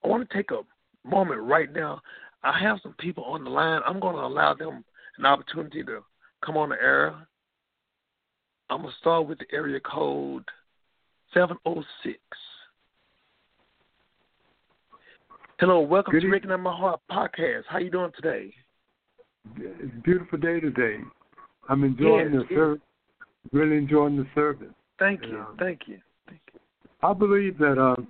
[0.04, 0.60] I want to take a
[1.08, 2.00] moment right now.
[2.42, 3.80] I have some people on the line.
[3.86, 4.84] I'm going to allow them
[5.18, 6.02] an opportunity to
[6.44, 7.14] come on the air.
[8.70, 10.44] I'm going to start with the area code
[11.34, 12.18] 706.
[15.60, 17.62] Hello, welcome Good to Rick and My Heart podcast.
[17.68, 18.54] How you doing today?
[19.56, 20.98] It's a beautiful day today.
[21.68, 22.82] I'm enjoying Yes, the service.
[23.50, 24.68] Really enjoying the service.
[25.00, 25.46] Thank you, Yeah.
[25.58, 25.98] thank you,
[26.28, 26.60] thank you.
[27.02, 28.00] I believe that uh,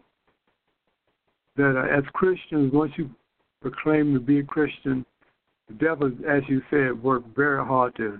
[1.56, 3.08] that uh, as Christians, once you
[3.62, 5.06] proclaim to be a Christian,
[5.68, 8.18] the devil, as you said, worked very hard to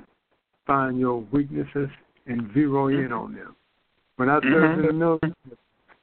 [0.66, 1.91] find your weaknesses
[2.26, 3.55] and zero in on them.
[4.16, 5.35] When I served in the military,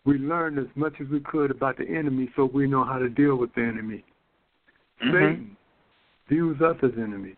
[0.06, 3.10] we learned as much as we could about the enemy, so we know how to
[3.10, 4.04] deal with the enemy.
[5.02, 5.12] Mhm.
[5.12, 5.58] Satan
[6.28, 7.38] views us as enemies,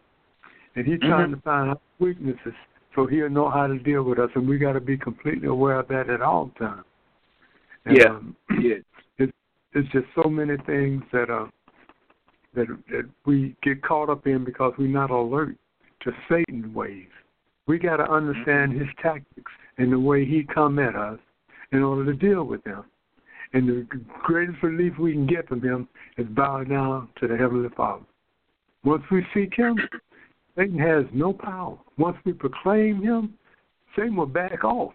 [0.76, 1.36] and he's trying Mhm.
[1.36, 2.54] to find our weaknesses
[2.94, 5.80] so he'll know how to deal with us, and we got to be completely aware
[5.80, 6.84] of that at all times.
[7.86, 8.10] And, Yeah.
[8.10, 8.78] um, Yeah.
[9.74, 11.46] it's just so many things that uh
[12.54, 15.56] that that we get caught up in because we're not alert
[16.00, 17.10] to Satan's ways.
[17.68, 21.20] We got to understand his tactics and the way he come at us
[21.72, 22.84] in order to deal with them.
[23.54, 23.88] And the
[24.24, 25.88] greatest relief we can get from him
[26.18, 28.04] is bowing down to the Heavenly Father.
[28.84, 29.78] Once we seek him,
[30.56, 31.78] Satan has no power.
[31.98, 33.38] Once we proclaim him,
[33.96, 34.94] Satan will back off.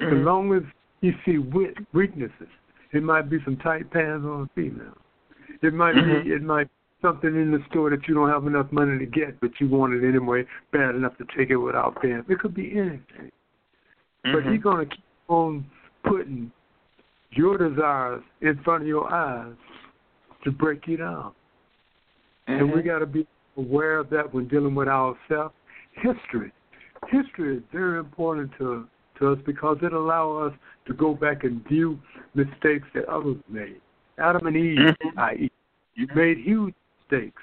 [0.00, 0.24] As Mhm.
[0.24, 0.62] long as
[1.00, 2.48] he see wit- weaknesses,
[2.92, 4.96] It might be some tight pants on a female.
[5.60, 6.68] It might be it might
[7.02, 9.92] something in the store that you don't have enough money to get, but you want
[9.94, 12.24] it anyway, bad enough to take it without paying.
[12.28, 13.30] It could be anything.
[14.22, 14.52] But Mhm.
[14.52, 15.64] he's gonna keep on
[16.04, 16.50] putting
[17.32, 19.54] your desires in front of your eyes
[20.44, 21.32] to break you down.
[22.46, 22.86] And we Mhm.
[22.86, 23.26] got to be
[23.56, 25.54] aware of that when dealing with ourselves.
[25.92, 26.52] History,
[27.08, 31.66] history is very important to to us because it allows us to go back and
[31.66, 32.00] view
[32.34, 33.80] mistakes that others made.
[34.18, 35.18] Adam and Eve, Mhm.
[35.18, 35.50] i.e.,
[36.14, 37.42] made huge mistakes,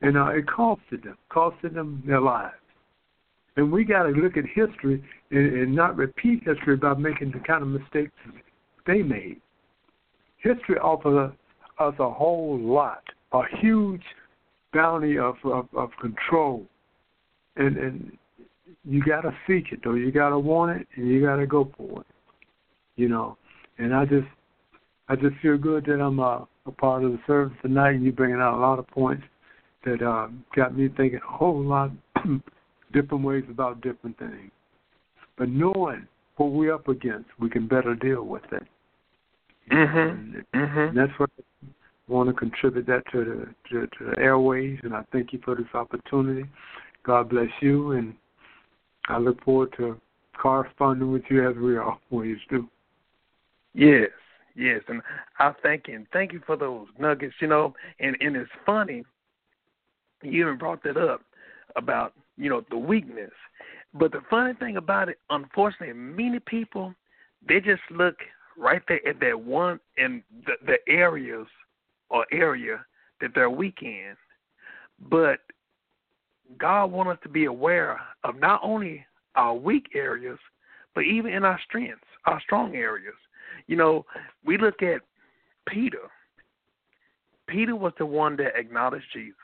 [0.00, 2.56] and uh, it costed them, costed them their lives.
[3.56, 7.40] And we got to look at history and, and not repeat history by making the
[7.40, 8.12] kind of mistakes
[8.86, 9.40] they made.
[10.38, 11.32] History offers
[11.78, 13.02] us a whole lot,
[13.32, 14.02] a huge
[14.72, 16.66] bounty of of, of control,
[17.56, 18.18] and and
[18.84, 19.94] you got to seek it though.
[19.94, 22.06] You got to want it, and you got to go for it.
[22.96, 23.36] You know,
[23.78, 24.28] and I just
[25.08, 28.12] I just feel good that I'm a, a part of the service tonight, and you
[28.12, 29.24] bringing out a lot of points
[29.84, 31.90] that uh, got me thinking a whole lot
[32.96, 34.50] different ways about different things.
[35.36, 38.66] But knowing what we're up against, we can better deal with it.
[39.70, 40.10] Mhm.
[40.10, 40.88] And Mhm.
[40.88, 41.66] and that's what I
[42.08, 45.54] want to contribute that to the to, to the airways, and I thank you for
[45.54, 46.48] this opportunity.
[47.02, 48.14] God bless you, and
[49.08, 50.00] I look forward to
[50.34, 52.68] corresponding with you as we always do.
[53.74, 54.10] Yes,
[54.54, 55.02] yes, and
[55.38, 57.34] I thank you and thank you for those nuggets.
[57.40, 59.04] You know, and and it's funny.
[60.22, 61.22] You even brought that up
[61.74, 63.32] about you know the weakness,
[63.94, 66.94] but the funny thing about it, unfortunately, many people
[67.48, 68.16] they just look
[68.58, 71.46] right there at that one in the, the areas
[72.10, 72.84] or area
[73.20, 74.14] that they're weak in,
[75.10, 75.40] but
[76.58, 80.38] God wants us to be aware of not only our weak areas,
[80.94, 83.14] but even in our strengths, our strong areas.
[83.66, 84.06] You know,
[84.44, 85.02] we look at
[85.66, 86.10] Peter.
[87.46, 89.34] Peter was the one that acknowledged Jesus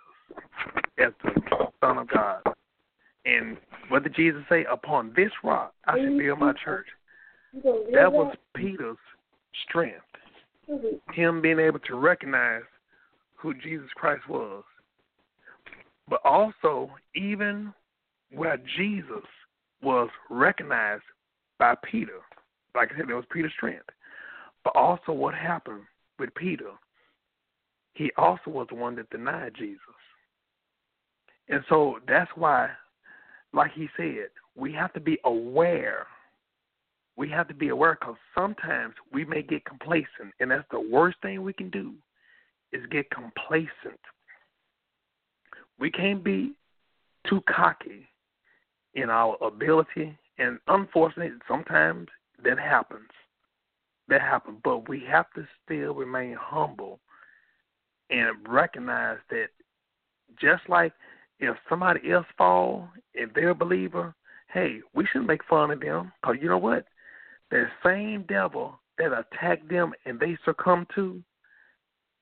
[0.99, 2.43] as the Son of God.
[3.25, 3.57] And
[3.89, 4.65] what did Jesus say?
[4.71, 6.87] Upon this rock I should build my church.
[7.93, 8.97] That was Peter's
[9.69, 10.01] strength.
[11.13, 12.63] Him being able to recognize
[13.37, 14.65] who Jesus Christ was.
[16.09, 17.73] But also, even
[18.33, 19.25] where Jesus
[19.83, 21.03] was recognized
[21.59, 22.21] by Peter,
[22.75, 23.85] like I said, it was Peter's strength.
[24.65, 25.83] But also, what happened
[26.19, 26.71] with Peter?
[27.95, 29.79] He also was the one that denied Jesus.
[31.49, 32.71] And so that's why,
[33.53, 36.07] like he said, we have to be aware.
[37.17, 41.19] We have to be aware because sometimes we may get complacent, and that's the worst
[41.23, 41.93] thing we can do
[42.73, 44.01] is get complacent.
[45.79, 46.55] We can't be
[47.29, 48.09] too cocky
[48.95, 52.09] in our ability, and unfortunately, sometimes
[52.43, 53.11] that happens.
[54.09, 56.99] That happens, but we have to still remain humble
[58.11, 59.49] and recognize that
[60.41, 60.93] just like
[61.43, 64.15] if somebody else fall, if they're a believer,
[64.53, 66.87] hey, we shouldn't make fun of them because you know what?
[67.51, 71.21] That same devil that attacked them and they succumb to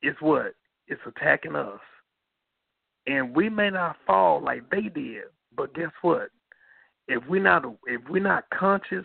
[0.03, 0.55] is what?
[0.89, 1.81] It's attacking us.
[3.07, 6.31] And we may not fall like they did, but guess what?
[7.07, 9.05] If we're not if we're not conscious,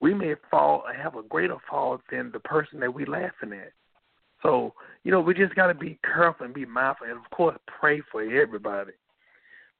[0.00, 3.72] we may fall and have a greater fall than the person that we're laughing at.
[4.42, 7.56] So, you know, we just got to be careful and be mindful, and of course,
[7.80, 8.92] pray for everybody.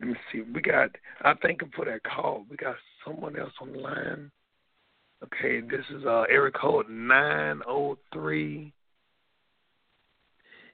[0.04, 0.42] Let me see.
[0.42, 0.90] We got.
[1.22, 2.44] I thank him for that call.
[2.50, 2.74] We got
[3.06, 4.30] someone else on the line.
[5.22, 8.74] Okay, this is uh area code nine oh three.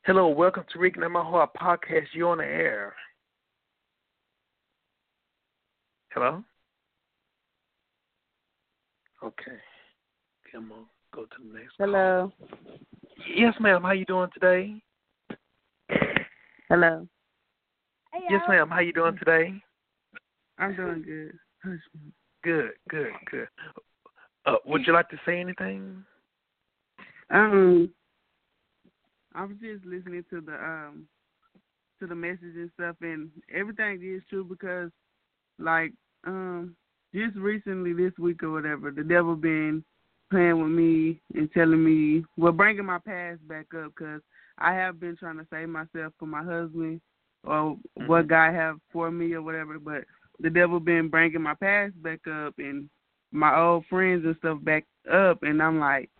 [0.05, 2.07] Hello, welcome to and My Heart podcast.
[2.13, 2.93] You're on the air.
[6.13, 6.43] Hello.
[9.23, 9.59] Okay.
[10.51, 10.87] Come on.
[11.15, 11.77] Go to the next.
[11.77, 11.87] call.
[11.87, 12.33] Hello.
[13.37, 13.83] Yes, ma'am.
[13.83, 14.83] How you doing today?
[16.69, 17.07] Hello.
[18.15, 18.69] Yes, ma'am.
[18.69, 19.55] How you doing today?
[20.59, 21.79] I'm doing good.
[22.43, 23.49] Good, good, good.
[24.47, 26.05] Uh, would you like to say anything?
[27.31, 27.91] Um,
[29.35, 31.07] I was just listening to the um
[32.01, 34.91] to the message and stuff, and everything is true because,
[35.59, 35.93] like,
[36.27, 36.75] um,
[37.15, 39.85] just recently this week or whatever, the devil been
[40.31, 44.23] playing with me and telling me, well, bringing my past back up because
[44.57, 47.01] I have been trying to save myself for my husband
[47.45, 48.29] or what Mhm.
[48.29, 50.05] God have for me or whatever, but
[50.41, 52.89] the devil been bringing my past back up and
[53.33, 56.11] my old friends and stuff back up, and I'm like,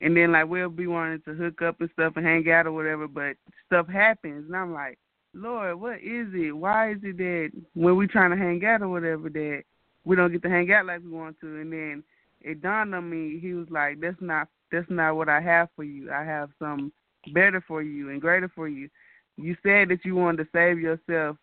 [0.00, 2.72] and then like we'll be wanting to hook up and stuff and hang out or
[2.72, 4.98] whatever, but stuff happens, and I'm like,
[5.34, 6.52] Lord, what is it?
[6.52, 9.62] Why is it that when we trying to hang out or whatever that
[10.04, 11.60] we don't get to hang out like we want to?
[11.60, 12.04] And then
[12.40, 15.84] it dawned on me, he was like, that's not that's not what I have for
[15.84, 16.10] you.
[16.10, 16.92] I have some
[17.32, 18.88] better for you and greater for you.
[19.36, 21.36] You said that you wanted to save yourself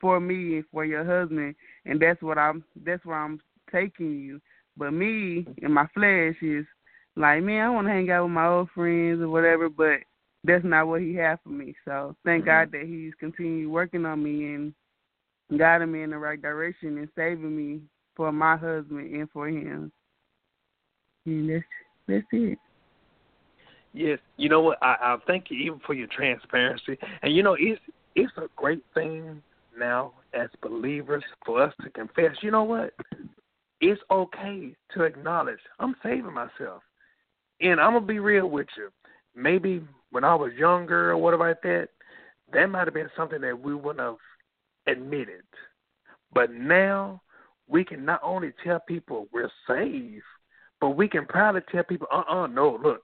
[0.00, 2.64] for me and for your husband, and that's what I'm.
[2.84, 3.40] That's where I'm
[3.72, 4.40] taking you.
[4.76, 6.64] But me and my flesh is
[7.16, 9.68] like, man, I want to hang out with my old friends or whatever.
[9.68, 10.00] But
[10.44, 11.74] that's not what he had for me.
[11.84, 12.50] So thank Mm-hmm.
[12.50, 14.74] God that he's continued working on me and
[15.58, 17.80] guiding me in the right direction and saving me
[18.16, 19.90] for my husband and for him.
[21.26, 21.64] And that's
[22.06, 22.58] that's it.
[23.92, 24.78] Yes, you know what?
[24.82, 27.80] I, I thank you even for your transparency, and you know it's
[28.14, 29.42] it's a great thing
[29.78, 32.36] now as believers for us to confess.
[32.42, 32.94] You know what?
[33.80, 36.82] It's okay to acknowledge I'm saving myself,
[37.60, 38.90] and I'm gonna be real with you.
[39.34, 41.88] Maybe when I was younger or whatever like that,
[42.52, 44.16] that might have been something that we wouldn't have
[44.86, 45.42] admitted,
[46.32, 47.22] but now
[47.68, 50.22] we can not only tell people we're saved,
[50.80, 53.02] but we can proudly tell people, uh uh no, look,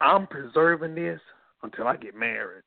[0.00, 1.20] I'm preserving this
[1.62, 2.62] until I get married.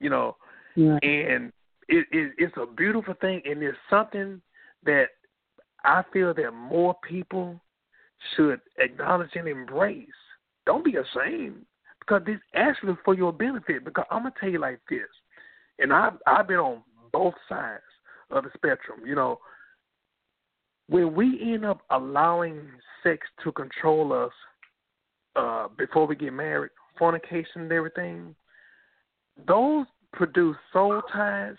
[0.00, 0.36] You know,
[0.76, 1.02] Right.
[1.02, 1.52] and
[1.88, 4.40] it, it it's a beautiful thing and it's something
[4.84, 5.06] that
[5.84, 7.60] I feel that more people
[8.36, 10.06] should acknowledge and embrace.
[10.66, 11.64] Don't be ashamed
[12.00, 13.84] because this actually for your benefit.
[13.84, 15.08] Because I'm gonna tell you like this,
[15.78, 16.82] and I've I've been on
[17.12, 17.82] both sides
[18.30, 19.00] of the spectrum.
[19.04, 19.40] You know,
[20.88, 22.60] when we end up allowing
[23.02, 24.32] sex to control us
[25.36, 28.34] uh, before we get married, fornication and everything,
[29.46, 31.56] those produce soul ties,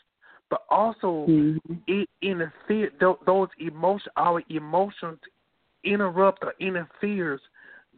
[0.49, 1.73] but also Mm-hmm.
[1.87, 2.91] it interfere
[3.25, 5.19] those emotion our emotions
[5.83, 7.39] interrupt or interferes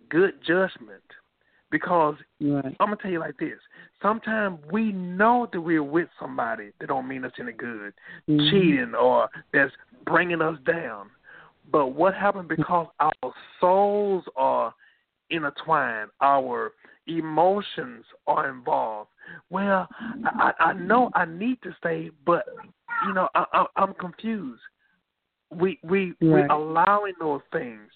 [0.09, 1.03] good judgment
[1.71, 2.75] because Right.
[2.79, 3.59] I'm gonna tell you like this.
[4.01, 7.93] Sometimes we know that we're with somebody that don't mean us any good,
[8.27, 8.49] Mhm.
[8.49, 9.71] cheating or that's
[10.05, 11.09] bringing us down.
[11.71, 14.73] But what happened because our souls are
[15.31, 16.73] intertwined, our
[17.07, 19.09] emotions are involved.
[19.49, 19.87] Well,
[20.25, 22.45] I, I know I need to stay, but
[23.07, 24.61] you know I, I I'm confused.
[25.49, 26.49] We we we Right.
[26.49, 27.89] allowing those things.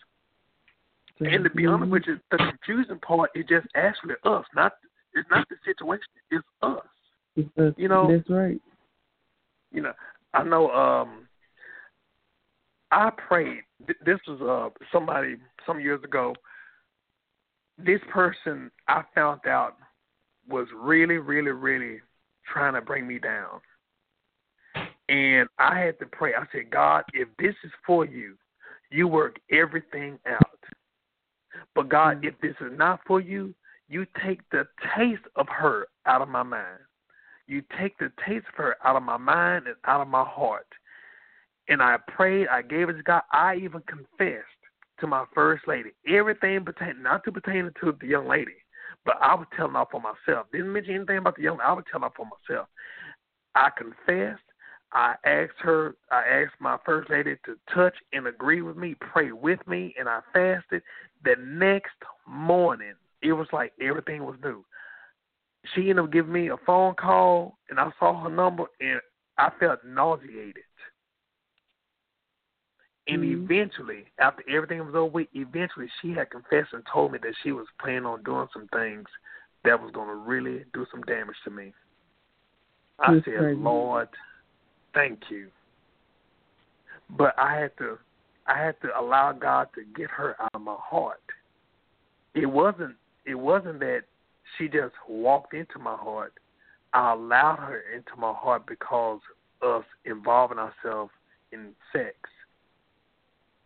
[1.22, 4.74] And to be honest with you, the confusing part is just actually us, not
[5.14, 6.86] it's not the situation, it's us.
[7.36, 8.62] you you know- that's right.
[9.72, 9.94] You know,
[10.34, 11.28] I know um
[12.92, 13.62] I prayed
[14.06, 16.36] this was uh somebody some years ago.
[17.78, 19.76] This person I found out
[20.48, 22.00] was really, really, really
[22.52, 23.60] trying to bring me down.
[25.10, 26.34] And I had to pray.
[26.34, 28.36] I said, God, if this is for you,
[28.92, 30.60] you work everything out.
[31.74, 32.28] But God, mm.
[32.28, 33.54] if this is not for you,
[33.88, 34.68] you take the
[34.98, 36.80] taste of her out of my mind.
[37.48, 40.68] You take the taste of her out of my mind and out of my heart.
[41.68, 43.22] And I prayed, I gave it to God.
[43.32, 44.46] I even confessed
[45.00, 48.56] to my first lady everything pertaining, not to pertaining to the young lady,
[49.06, 50.48] but I was telling off for myself.
[50.52, 51.68] Didn't mention anything about the young lady.
[51.68, 52.68] I was telling off for myself.
[53.56, 54.42] I confessed.
[54.92, 59.32] I asked her, I asked my first lady to touch and agree with me, pray
[59.32, 60.84] with me, and I fasted.
[61.24, 61.96] The next
[62.28, 64.64] morning, it was like everything was new.
[65.74, 69.02] She ended up giving me a phone call, and I saw her number, and
[69.38, 70.64] I felt nauseated.
[73.08, 73.44] And Mhm.
[73.44, 77.52] eventually, after everything was over, with, eventually she had confessed and told me that she
[77.52, 79.08] was planning on doing some things
[79.64, 81.74] that was going to really do some damage to me.
[83.00, 83.62] I That's said, crazy.
[83.62, 84.10] Lord,
[84.94, 85.52] thank you.
[87.12, 88.00] But I had to,
[88.48, 91.22] I had to allow God to get her out of my heart.
[92.34, 92.96] It wasn't,
[93.26, 94.06] it wasn't that
[94.58, 96.34] she just walked into my heart.
[96.94, 99.20] I allowed her into my heart because
[99.62, 101.12] of involving ourselves
[101.52, 102.16] in sex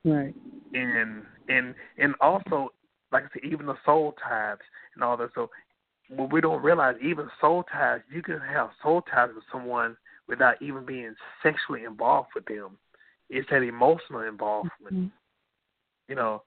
[0.05, 0.33] Right.
[0.73, 2.69] and and and also
[3.11, 4.57] like I said, even the soul ties
[4.95, 5.31] and all that.
[5.33, 5.49] So
[6.09, 9.97] what we don't realize, even soul ties, you can have soul ties with someone
[10.27, 12.77] without even being sexually involved with them.
[13.29, 15.11] It's that emotional involvement, Mhm.
[16.07, 16.43] you know.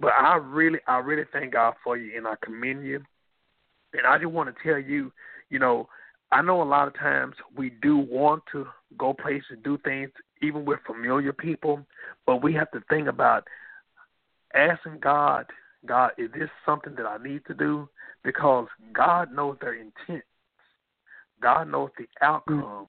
[0.00, 3.04] But I really, I really thank God for you, and I commend you.
[3.92, 5.12] And I just want to tell you,
[5.48, 5.88] you know,
[6.32, 8.66] I know a lot of times we do want to
[8.98, 10.10] go places, do things,
[10.42, 11.84] even with familiar people,
[12.26, 13.46] but we have to think about
[14.54, 15.46] asking God,
[15.86, 17.88] God, is this something that I need to do?
[18.24, 20.24] Because God knows their intent.
[21.40, 22.88] God knows the outcome.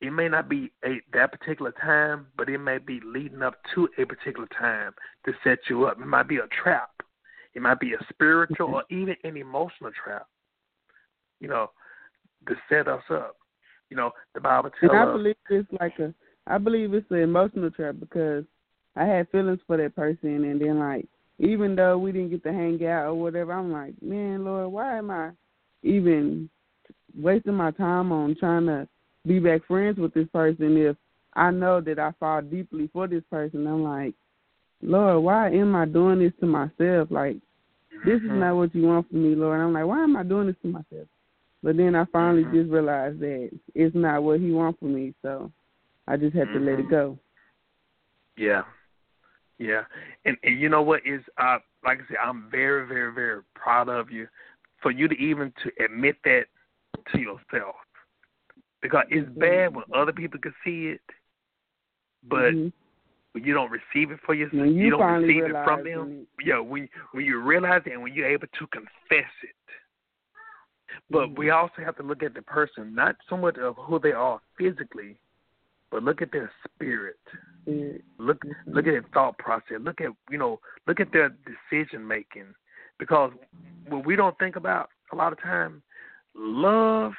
[0.00, 3.88] It may not be a that particular time, but it may be leading up to
[3.98, 4.92] a particular time
[5.26, 6.00] to set you up.
[6.00, 6.90] It might be a trap.
[7.54, 9.02] It might be a spiritual or mm-hmm.
[9.02, 10.26] even an emotional trap.
[11.40, 11.70] You know,
[12.48, 13.36] to set us up.
[13.90, 16.14] You know, the Bible tells And I believe it's like a,
[16.46, 18.44] I believe it's an emotional trap because
[18.96, 21.06] I had feelings for that person, and then like
[21.38, 24.98] even though we didn't get to hang out or whatever, I'm like, man, Lord, why
[24.98, 25.30] am I
[25.82, 26.48] even
[27.18, 28.86] wasting my time on trying to
[29.26, 30.96] be back friends with this person if
[31.34, 33.66] I know that I fall deeply for this person?
[33.66, 34.14] I'm like,
[34.82, 37.10] Lord, why am I doing this to myself?
[37.10, 37.36] Like,
[38.04, 39.60] this is not what you want from me, Lord.
[39.60, 41.08] I'm like, why am I doing this to myself?
[41.62, 42.52] But then I finally Mhm.
[42.52, 45.50] just realized that it's not what He wants from me, so
[46.06, 46.90] I just had to let it Mhm.
[46.90, 47.18] go.
[48.36, 48.64] Yeah,
[49.58, 49.84] yeah,
[50.24, 53.88] and, and you know what is uh like I said, I'm very, very, very proud
[53.88, 54.28] of you
[54.80, 56.46] for you to even to admit that
[57.12, 57.76] to yourself
[58.80, 61.00] because it's bad when other people can see it,
[62.24, 62.72] but Mhm.
[63.32, 66.26] when you don't receive it for yourself, when you, don't receive it from them.
[66.38, 69.56] it, Yeah, when when you realize it and when you're able to confess it.
[71.10, 71.36] But Mhm.
[71.36, 74.40] we also have to look at the person, not so much of who they are
[74.56, 75.18] physically,
[75.92, 77.20] but look at their spirit.
[77.66, 79.78] it- Look look at their thought process.
[79.80, 82.54] Look at you know look at their decision making,
[82.98, 83.32] because
[83.88, 85.82] what we don't think about a lot of time,
[86.34, 87.12] love,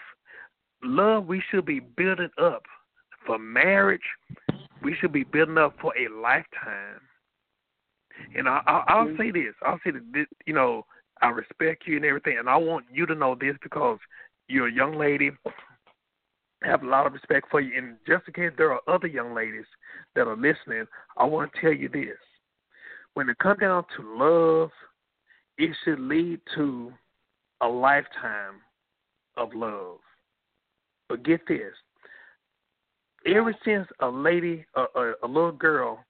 [0.83, 2.63] love we should be building up
[3.25, 4.01] for marriage.
[4.81, 6.99] We should be building up for a lifetime.
[8.35, 9.17] And I, I, I'll mm.
[9.17, 9.53] say this.
[9.61, 10.85] I'll say that this, you know
[11.21, 13.99] I respect you and everything, and I want you to know this because
[14.49, 15.31] you're a young lady.
[16.63, 19.33] Have a lot of respect for you, and just in case there are other young
[19.33, 19.65] ladies
[20.15, 20.85] that are listening,
[21.17, 22.17] I want to tell you this:
[23.15, 24.71] when it comes down to love,
[25.57, 26.93] it should lead to
[27.61, 28.61] a lifetime
[29.35, 29.97] of love.
[31.09, 31.73] But get this:
[33.25, 36.03] ever since a lady, a, a, a little girl,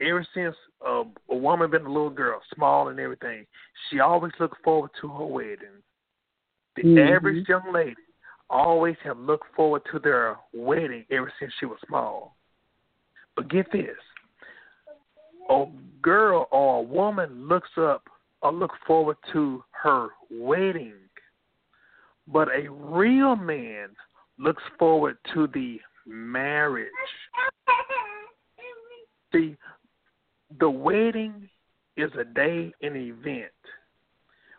[0.00, 0.54] ever since
[0.86, 3.46] a, a woman been a little girl, small and everything,
[3.90, 5.82] she always looked forward to her wedding.
[6.76, 7.16] The Mhm.
[7.16, 7.96] average young lady
[8.52, 12.36] always have looked forward to their wedding ever since she was small.
[13.34, 13.96] But get this:
[15.48, 15.64] a
[16.02, 18.08] girl or a woman looks up
[18.42, 20.94] or look forward to her wedding,
[22.28, 23.88] but a real man
[24.38, 26.90] looks forward to the marriage.
[29.32, 29.56] See,
[30.60, 31.48] the wedding
[31.96, 33.52] is a day, an event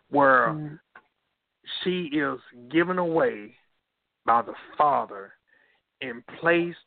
[0.10, 0.80] where Mhm.
[1.82, 2.40] she is
[2.70, 3.56] given away
[4.26, 5.34] by the father
[6.02, 6.78] and placed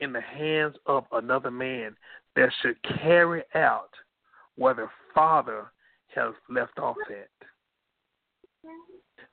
[0.00, 1.96] in the hands of another man
[2.36, 3.90] that should carry out
[4.56, 5.72] where the father
[6.14, 7.28] has left off at.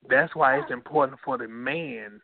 [0.09, 2.21] That's why it's important for the man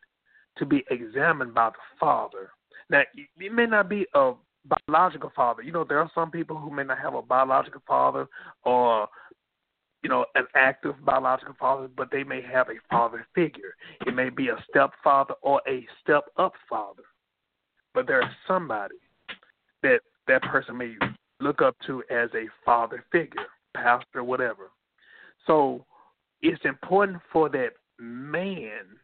[0.57, 2.51] to be examined by the father.
[2.89, 3.01] Now,
[3.37, 4.33] it may not be a
[4.65, 5.61] biological father.
[5.61, 8.27] You know, there are some people who may not have a biological father
[8.63, 9.07] or
[10.03, 13.75] you know, an active biological father, but they may have a father figure.
[14.05, 17.03] It may be a stepfather or a step up father.
[17.93, 18.95] But there is somebody
[19.81, 20.95] that that person may
[21.39, 24.71] look up to as a father figure, pastor, whatever.
[25.47, 25.85] So
[26.41, 28.97] it's important for that man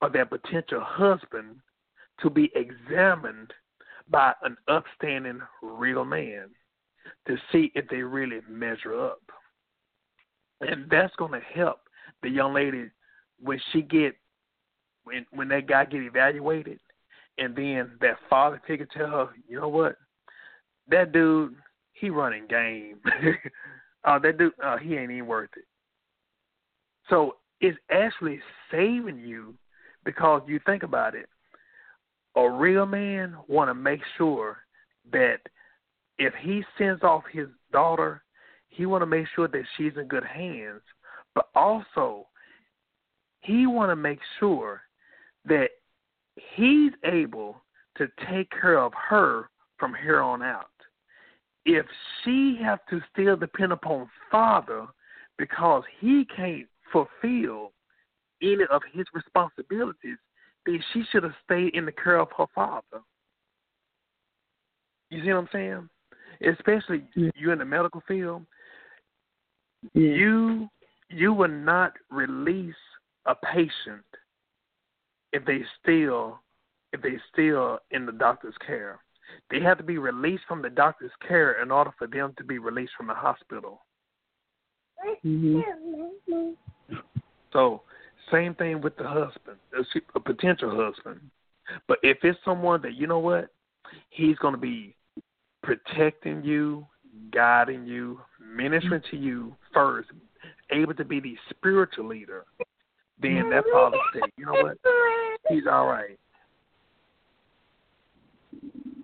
[0.00, 1.56] or that potential husband
[2.22, 3.52] to be examined
[4.08, 6.48] by an upstanding real man
[7.26, 9.20] to see if they really measure up
[10.60, 11.80] and that's to help
[12.22, 12.90] the young lady
[13.40, 14.14] when she get
[15.04, 16.80] when when that guy get evaluated,
[17.38, 19.96] and then that father figure tell her, you know what,
[20.88, 21.54] that dude
[21.92, 22.96] he running game.
[24.04, 25.64] uh, that dude uh, he ain't even worth it.
[27.08, 28.40] So it's actually
[28.70, 29.54] saving you
[30.04, 31.28] because you think about it.
[32.36, 34.58] A real man want to make sure
[35.12, 35.38] that
[36.18, 38.22] if he sends off his daughter
[38.68, 40.82] he want to make sure that she's in good hands,
[41.34, 42.26] but also
[43.40, 44.82] he want to make sure
[45.46, 45.70] that
[46.54, 47.56] he's able
[47.96, 49.48] to take care of her
[49.78, 50.66] from here on out.
[51.64, 51.86] If
[52.22, 54.86] she have to still depend upon father
[55.36, 57.72] because he can't fulfill
[58.42, 60.16] any of his responsibilities,
[60.66, 63.02] then she should have stayed in the care of her father.
[65.10, 65.88] You see what I'm saying?
[66.40, 67.30] Especially Yeah.
[67.34, 68.46] you in the medical field,
[69.94, 70.02] Yeah.
[70.02, 70.68] you
[71.10, 72.74] you will not release
[73.26, 74.04] a patient
[75.32, 76.40] if they still
[76.92, 78.98] if they still in the doctor's care.
[79.50, 82.58] They have to be released from the doctor's care in order for them to be
[82.58, 83.82] released from the hospital.
[85.24, 86.56] Mhm.
[87.52, 87.82] So
[88.30, 89.58] same thing with the husband,
[90.14, 91.20] a potential husband.
[91.86, 93.50] But if it's someone that you know what,
[94.10, 94.94] he's going to be
[95.62, 96.86] protecting you,
[97.30, 100.08] guiding you, ministering to you first,
[100.72, 102.44] able to be the spiritual leader,
[103.22, 104.76] then that father say, you know what,
[105.48, 106.18] he's all right.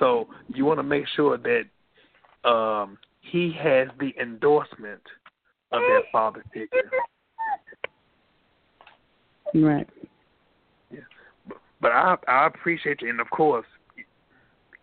[0.01, 5.03] So you want to make sure that um, he has the endorsement
[5.71, 6.91] of that father figure.
[9.55, 9.89] Right.
[10.91, 11.01] Yeah.
[11.81, 13.67] But I I appreciate you, and of course,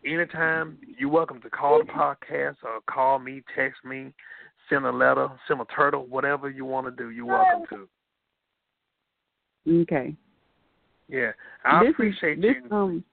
[0.05, 4.13] anytime you're welcome to call the podcast or call me, text me,
[4.71, 7.87] send a letter, send a turtle, whatever you want to do, you're welcome to.
[9.81, 10.15] Okay.
[11.07, 11.31] Yeah,
[11.65, 12.75] I this appreciate is, this, you.
[12.75, 13.03] Um,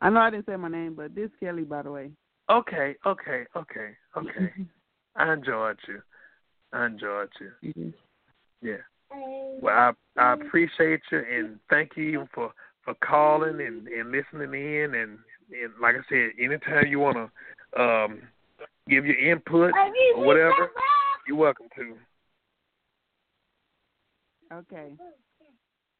[0.00, 2.10] I know I didn't say my name, but this Kelly, by the way.
[2.50, 4.52] Okay, okay, okay, okay.
[5.16, 6.02] I enjoyed you.
[6.72, 7.72] I enjoyed you.
[7.76, 7.94] Mhm.
[8.62, 8.76] Yeah.
[9.60, 14.94] Well, I I appreciate you and thank you for for calling and and listening in
[14.94, 15.18] and
[15.50, 18.22] and like I said, anytime you want to um
[18.88, 19.72] give your input
[20.16, 20.70] or whatever,
[21.26, 21.96] you're welcome to.
[24.52, 24.92] Okay.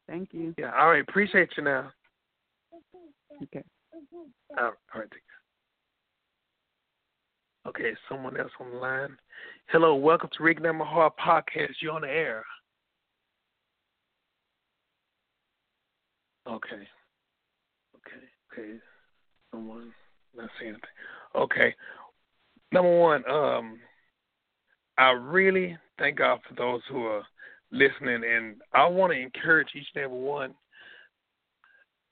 [0.09, 0.55] Thank you.
[0.57, 0.73] Yeah.
[0.79, 1.03] All right.
[1.07, 1.91] Appreciate you now.
[3.43, 3.65] Okay.
[4.59, 5.09] All right.
[7.67, 9.17] Okay, someone else on the line.
[9.71, 11.73] Hello, welcome to Rick My Heart Podcast.
[11.81, 12.45] You're on the air.
[16.47, 16.87] Okay.
[17.97, 18.23] Okay.
[18.53, 18.79] Okay.
[19.51, 19.93] Someone
[20.37, 20.89] not saying anything.
[21.35, 21.75] Okay.
[22.77, 23.79] Number one, um,
[24.99, 27.23] I really thank God for those who are
[27.73, 30.55] listening, and I want to encourage each and every one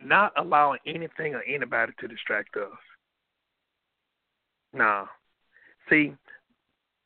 [0.01, 2.73] not allowing anything or anybody to distract us.
[4.73, 5.05] Nah.
[5.91, 6.15] See,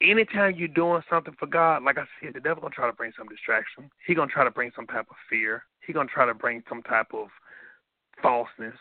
[0.01, 3.13] anytime you're doing something for God, like I said, the devil gonna try to bring
[3.19, 3.91] some distraction.
[4.07, 5.65] He gonna try to bring some type of fear.
[5.85, 7.27] He gonna try to bring some type of
[8.23, 8.79] falseness.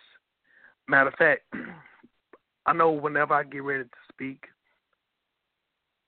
[0.87, 1.41] Matter of fact,
[2.67, 4.43] I know whenever I get ready to speak,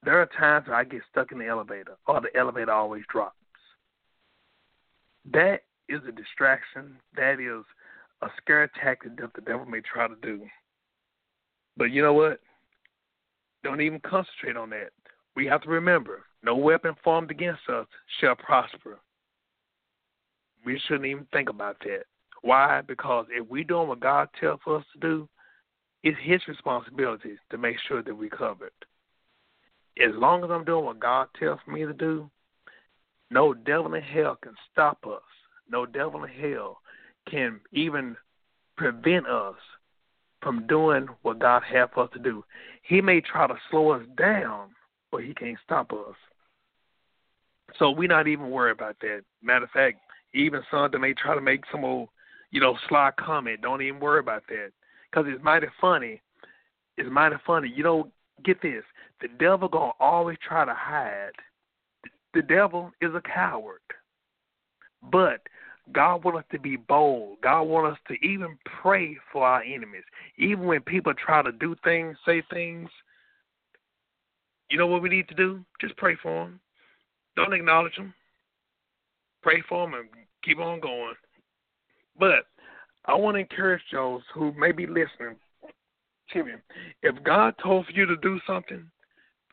[0.04, 3.36] there are times where I get stuck in the elevator, or the elevator always drops.
[5.32, 6.96] That is a distraction.
[7.16, 7.66] That is
[8.22, 10.42] a scare tactic that the devil may try to do.
[11.78, 12.40] But you know what?
[13.64, 14.92] Don't even concentrate on that.
[15.36, 17.88] We have to remember no weapon formed against us
[18.20, 19.00] shall prosper.
[20.66, 22.04] We shouldn't even think about that.
[22.42, 22.82] Why?
[22.82, 25.30] Because if we're doing what God tells us to do,
[26.04, 28.72] it's His responsibility to make sure that we're covered.
[30.00, 32.30] As long as I'm doing what God tells me to do,
[33.32, 35.22] no devil in hell can stop us.
[35.70, 36.80] No devil in hell
[37.30, 38.16] can even
[38.78, 39.56] prevent us
[40.42, 42.44] from doing what God has for us to do.
[42.84, 44.70] He may try to slow us down,
[45.12, 46.16] but he can't stop us.
[47.78, 49.22] So we're not even worried about that.
[49.44, 50.00] Matter of fact,
[50.34, 52.10] even some that may try to make some old,
[52.52, 54.72] you know, sly comment, don't even worry about that.
[55.12, 56.22] Because it's mighty funny.
[56.98, 57.72] It's mighty funny.
[57.76, 58.12] You know,
[58.44, 58.84] get this.
[59.22, 61.32] The devil to always try to hide.
[62.34, 63.82] The devil is a coward.
[65.12, 65.42] But
[65.92, 67.38] God wants us to be bold.
[67.42, 70.04] God wants us to even pray for our enemies.
[70.38, 72.90] Even when people try to do things, say things,
[74.70, 75.66] you know what we need to do?
[75.82, 76.60] Just pray for them.
[77.36, 78.14] Don't acknowledge them.
[79.42, 80.10] Pray for them and
[80.44, 81.16] keep on going.
[82.20, 82.46] But
[83.06, 85.38] I want to encourage those who may be listening.
[86.34, 88.90] If God told you to do something,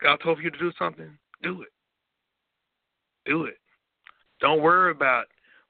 [0.02, 1.68] God told you to do something, do it.
[3.24, 3.58] Do it.
[4.40, 5.26] Don't worry about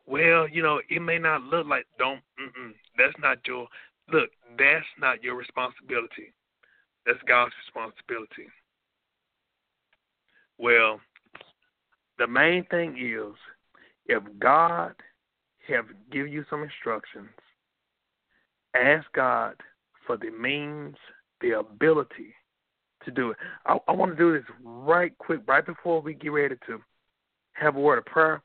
[0.06, 2.20] well, you know, it may not look like don't.
[2.40, 3.66] Mm-mm, that's not your
[4.12, 4.30] look.
[4.56, 6.32] That's not your responsibility.
[7.04, 8.48] That's God's responsibility.
[10.58, 11.00] Well,
[12.18, 13.34] the main thing is,
[14.06, 14.94] if God
[15.68, 17.28] have give you some instructions,
[18.74, 19.54] ask God
[20.06, 20.96] for the means,
[21.40, 22.34] the ability
[23.04, 23.36] to do it.
[23.66, 26.80] I, I want to do this right quick, right before we get ready to
[27.52, 28.42] have a word of prayer.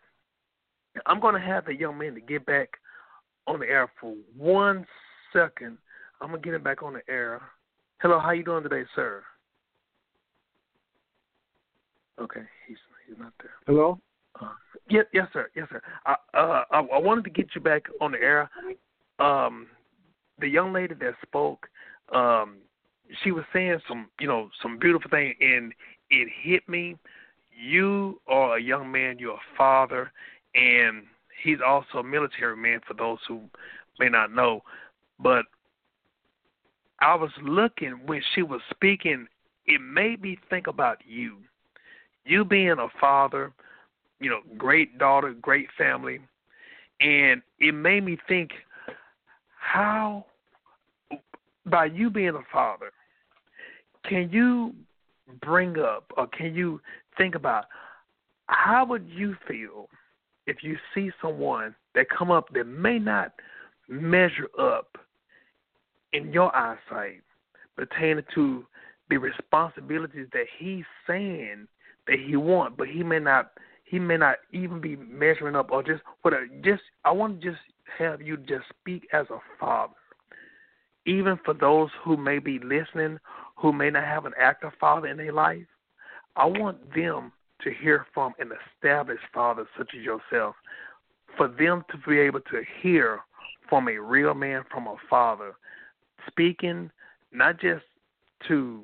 [1.05, 2.69] I'm going to have the young man to get back
[3.47, 4.85] on the air for one
[5.33, 5.77] second.
[6.19, 7.41] I'm going to get him back on the air.
[8.01, 9.23] Hello, how you doing today, sir?
[12.19, 13.51] Okay, he's he's not there.
[13.65, 13.99] Hello?
[14.39, 14.49] Uh,
[14.89, 15.49] yes, yes, sir.
[15.55, 15.81] Yes, sir.
[16.05, 18.49] I, uh, I, I wanted to get you back on the air.
[19.19, 19.67] Um,
[20.41, 21.67] the young lady that spoke,
[22.13, 22.57] um,
[23.23, 25.73] she was saying some, you know, some beautiful thing, and
[26.09, 26.97] it hit me.
[27.55, 29.19] You are a young man.
[29.19, 30.11] You're a father,
[30.55, 31.03] and
[31.43, 32.81] he's also a military man.
[32.87, 33.41] For those who
[33.99, 34.61] may not know,
[35.19, 35.45] but
[36.99, 39.27] I was looking when she was speaking.
[39.67, 41.37] It made me think about you.
[42.25, 43.53] You being a father,
[44.19, 46.19] you know, great daughter, great family,
[46.99, 48.51] and it made me think
[49.57, 50.25] how
[51.65, 52.91] by you being a father,
[54.07, 54.73] can you
[55.41, 56.81] bring up or can you
[57.17, 57.65] think about
[58.47, 59.87] how would you feel
[60.47, 63.33] if you see someone that come up that may not
[63.87, 64.97] measure up
[66.13, 67.21] in your eyesight
[67.75, 68.65] pertaining to
[69.09, 71.67] the responsibilities that he's saying
[72.07, 73.51] that he want, but he may not
[73.85, 76.33] he may not even be measuring up or just what
[76.63, 77.61] just I want to just
[77.97, 79.93] have you just speak as a father.
[81.05, 83.17] Even for those who may be listening
[83.55, 85.65] who may not have an active father in their life,
[86.35, 87.31] I want them
[87.63, 90.55] to hear from an established father such as yourself,
[91.37, 93.19] for them to be able to hear
[93.69, 95.53] from a real man, from a father,
[96.27, 96.89] speaking
[97.31, 97.85] not just
[98.47, 98.83] to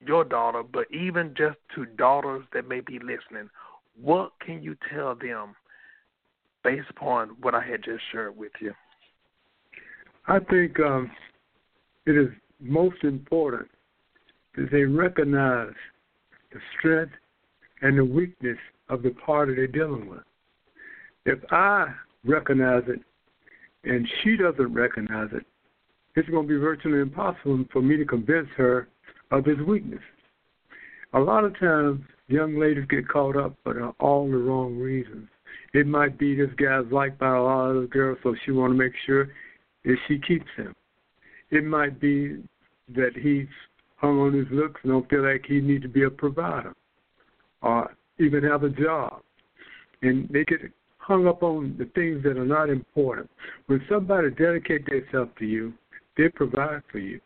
[0.00, 3.50] your daughter, but even just to daughters that may be listening.
[4.00, 5.54] What can you tell them
[6.64, 8.72] based upon what I had just shared with you?
[10.26, 11.10] I think um,
[12.06, 12.28] it is
[12.60, 13.68] most important
[14.56, 15.72] that they recognize
[16.52, 17.12] the strength
[17.80, 18.58] and the weakness
[18.88, 20.22] of the party they're dealing with.
[21.24, 21.86] If I
[22.24, 23.00] recognize it
[23.84, 25.44] and she doesn't recognize it,
[26.14, 28.88] it's going to be virtually impossible for me to convince her
[29.30, 30.02] of his weakness.
[31.14, 35.28] A lot of times, young ladies get caught up for all the wrong reasons.
[35.74, 38.78] It might be this guy's liked by a lot of girls, so she want to
[38.78, 39.28] make sure
[39.84, 40.74] that she keeps him.
[41.50, 42.42] It might be
[42.94, 43.46] that he's
[43.96, 46.74] hung on his looks and don't feel like he needs to be a provider
[47.62, 49.20] or even have a job.
[50.02, 50.60] And they get
[50.98, 53.30] hung up on the things that are not important.
[53.66, 55.72] When somebody dedicates themselves to you,
[56.16, 57.20] they provide for you.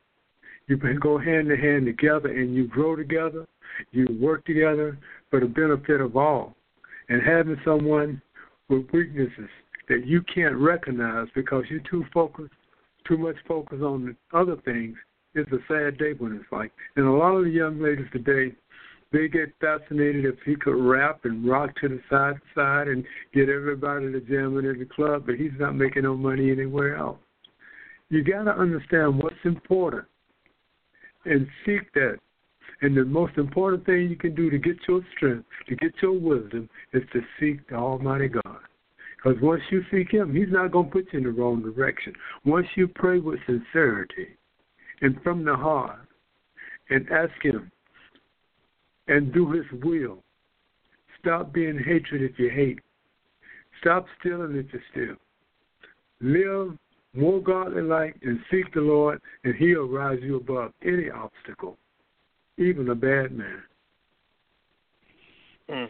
[0.66, 3.46] You go hand in hand together and you grow together,
[3.92, 4.98] you work together
[5.30, 6.54] for the benefit of all.
[7.08, 8.20] And having someone
[8.68, 9.48] with weaknesses
[9.88, 12.52] that you can't recognize because you're too focused,
[13.06, 14.96] too much focused on other things
[15.34, 16.72] is a sad day when it's like.
[16.96, 18.54] And a lot of the young ladies today,
[19.12, 23.04] they get fascinated if he could rap and rock to the side to side and
[23.32, 27.18] get everybody to jam in the club, but he's not making no money anywhere else.
[28.08, 30.04] You got to understand what's important
[31.24, 32.18] and seek that.
[32.82, 36.12] And the most important thing you can do to get your strength, to get your
[36.12, 38.58] wisdom, is to seek the Almighty God.
[39.26, 42.12] Because once you seek Him, He's not going to put you in the wrong direction.
[42.44, 44.28] Once you pray with sincerity
[45.00, 45.98] and from the heart
[46.90, 47.72] and ask Him
[49.08, 50.22] and do His will,
[51.18, 52.78] stop being hatred if you hate.
[53.80, 55.16] Stop stealing if you steal.
[56.20, 56.78] Live
[57.12, 61.78] more godly like and seek the Lord, and He'll rise you above any obstacle,
[62.58, 63.62] even a bad man.
[65.68, 65.88] Mm.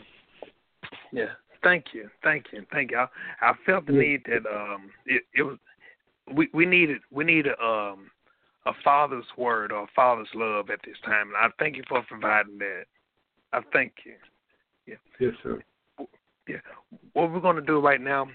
[1.12, 1.32] Yeah.
[1.66, 2.98] Thank you, thank you, thank you.
[2.98, 3.08] I,
[3.40, 5.58] I felt the need that um it, it was
[6.32, 8.08] we we needed we needed um
[8.66, 12.02] a father's word or a father's love at this time, and I thank you for
[12.02, 12.84] providing that.
[13.52, 14.12] I thank you.
[14.86, 14.94] Yeah.
[15.18, 15.60] Yes, sir.
[16.46, 16.58] Yeah.
[17.14, 18.28] What we're going to do right now,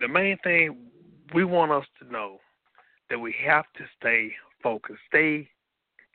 [0.00, 0.78] the main thing
[1.32, 2.40] we want us to know
[3.08, 4.32] that we have to stay
[4.64, 5.48] focused, stay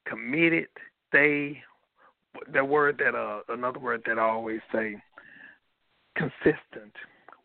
[0.06, 0.68] committed,
[1.08, 1.62] stay
[2.54, 4.96] that word that uh another word that I always say
[6.16, 6.94] consistent.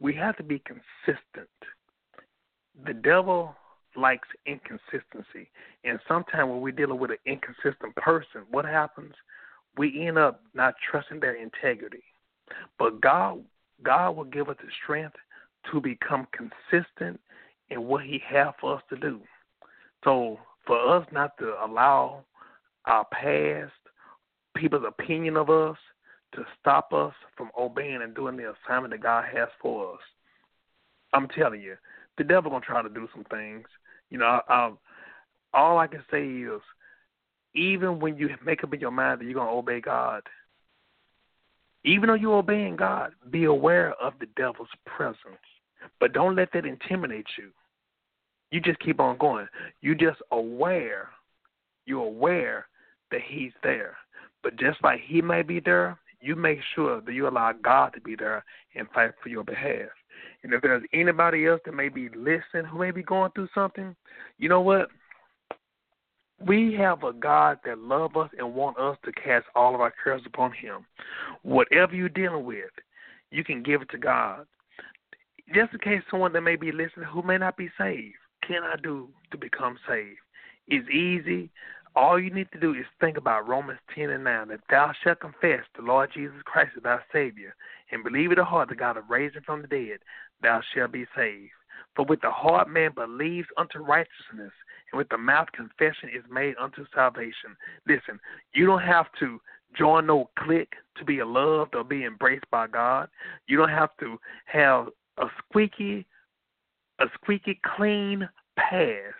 [0.01, 1.49] We have to be consistent.
[2.85, 3.55] The devil
[3.97, 5.51] likes inconsistency.
[5.85, 9.15] And sometimes when we're dealing with an inconsistent person, what happens?
[9.77, 12.03] We end up not trusting their integrity.
[12.79, 13.43] But God
[13.83, 15.17] God will give us the strength
[15.71, 17.21] to become consistent
[17.71, 19.21] in what He has for us to do.
[20.05, 22.25] So for us not to allow
[22.87, 23.73] our past,
[24.55, 25.77] people's opinion of us,
[26.35, 30.01] to stop us from obeying and doing the assignment that God has for us.
[31.13, 31.77] I'm telling you,
[32.19, 33.67] the devil gonna try to do some things.
[34.11, 34.73] You know, I, I,
[35.53, 36.61] all I can say is,
[37.55, 40.23] even when you make up in your mind that you're gonna obey God,
[41.85, 45.19] even though you're obeying God, be aware of the devil's presence.
[46.01, 47.51] But don't let that intimidate you.
[48.51, 49.47] You just keep on going.
[49.83, 51.11] You just aware.
[51.87, 52.67] You're aware
[53.11, 53.97] that he's there.
[54.45, 58.01] But just like he may be there, you make sure that you allow God to
[58.01, 58.45] be there
[58.77, 59.89] and fight for your behalf.
[60.43, 63.97] And if there's anybody else that may be listening who may be going through something,
[64.39, 64.89] you know what?
[66.47, 69.95] We have a God that loves us and want us to cast all of our
[70.03, 70.85] cares upon Him.
[71.43, 72.71] Whatever you're dealing with,
[73.31, 74.47] you can give it to God.
[75.55, 78.15] Just in case someone that may be listening who may not be saved,
[78.47, 80.19] can I do to become saved?
[80.69, 81.51] It's easy.
[81.97, 85.21] All you need to do is think about Romans 10 and 9 that thou shalt
[85.21, 87.55] confess the Lord Jesus Christ as thy Savior
[87.93, 89.99] and believe in the heart that God hath raised him from the dead,
[90.43, 91.53] thou shalt be saved.
[91.95, 94.53] For with the heart man believes unto righteousness,
[94.91, 97.57] and with the mouth confession is made unto salvation.
[97.87, 98.19] Listen,
[98.53, 99.41] you don't have to
[99.77, 103.09] join no clique to be loved or be embraced by God.
[103.47, 104.89] You don't have to have
[105.19, 106.07] a squeaky,
[106.99, 109.15] a squeaky clean past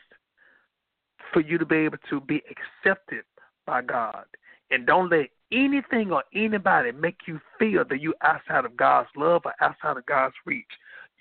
[1.33, 3.25] for you to be able to be accepted
[3.67, 4.25] by God.
[4.71, 9.43] And don't let anything or anybody make you feel that you're outside of God's love
[9.45, 10.67] or outside of God's reach.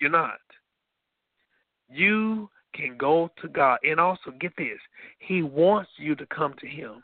[0.00, 0.38] You're not.
[1.88, 3.78] You can go to God.
[3.84, 4.78] And also, get this
[5.18, 7.02] He wants you to come to Him.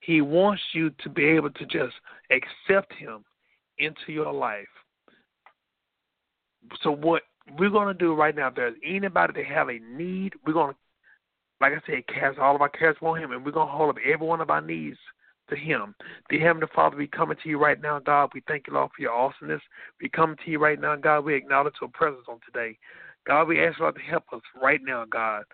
[0.00, 1.94] He wants you to be able to just
[2.30, 3.24] accept Him
[3.78, 4.66] into your life.
[6.82, 7.22] So, what
[7.58, 10.72] we're going to do right now, if there's anybody that have a need, we're going
[10.72, 10.78] to,
[11.60, 13.90] like I said, cast all of our cares on Him, and we're going to hold
[13.90, 14.98] up every one of our needs
[15.50, 15.94] to Him.
[16.30, 18.30] The Heavenly Father, we coming to you right now, God.
[18.34, 19.62] We thank you, Lord, for your awesomeness.
[20.00, 21.24] We come to you right now, God.
[21.24, 22.78] We acknowledge your presence on today.
[23.26, 25.44] God, we ask, Lord, to help us right now, God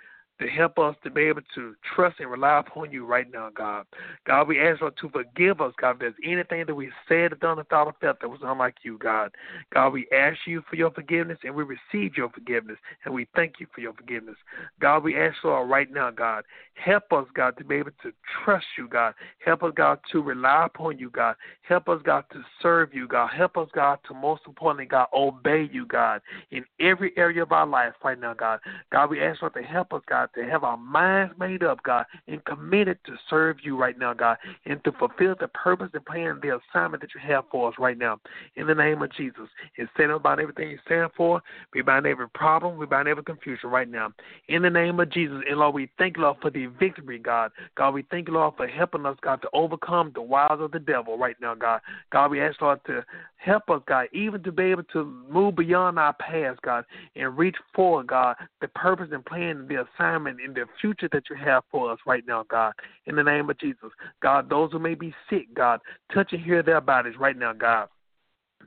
[0.40, 3.86] to help us to be able to trust and rely upon you right now, God.
[4.26, 7.36] God, we ask you to forgive us, God, if there's anything that we said, or
[7.36, 9.30] done, or thought, or felt that was unlike you, God.
[9.72, 13.54] God, we ask you for your forgiveness and we receive your forgiveness and we thank
[13.60, 14.36] you for your forgiveness.
[14.80, 18.12] God, we ask you right now, God, help us, God, to be able to
[18.44, 19.14] trust you, God.
[19.44, 21.36] Help us, God, to rely upon you, God.
[21.62, 23.30] Help us, God, to serve you, God.
[23.36, 26.20] Help us, God, to most importantly, God, obey you, God,
[26.50, 28.60] in every area of our life right now, God.
[28.90, 30.23] God, we ask you to help us, God.
[30.24, 34.14] God, to have our minds made up, God, and committed to serve you right now,
[34.14, 37.74] God, and to fulfill the purpose and plan, the assignment that you have for us
[37.78, 38.18] right now.
[38.56, 39.48] In the name of Jesus.
[39.78, 41.42] And stand about everything you stand for.
[41.74, 42.78] We bind every problem.
[42.78, 44.12] We bind every confusion right now.
[44.48, 45.42] In the name of Jesus.
[45.48, 47.50] And Lord, we thank you, Lord, for the victory, God.
[47.76, 50.78] God, we thank you, Lord, for helping us, God, to overcome the wiles of the
[50.78, 51.80] devil right now, God.
[52.12, 53.04] God, we ask, Lord, to
[53.36, 57.56] help us, God, even to be able to move beyond our past, God, and reach
[57.74, 61.62] forward, God, the purpose and plan the assignment assignment in the future that you have
[61.70, 62.72] for us right now, God.
[63.06, 63.90] In the name of Jesus.
[64.22, 65.80] God, those who may be sick, God,
[66.12, 67.88] touch and heal their bodies right now, God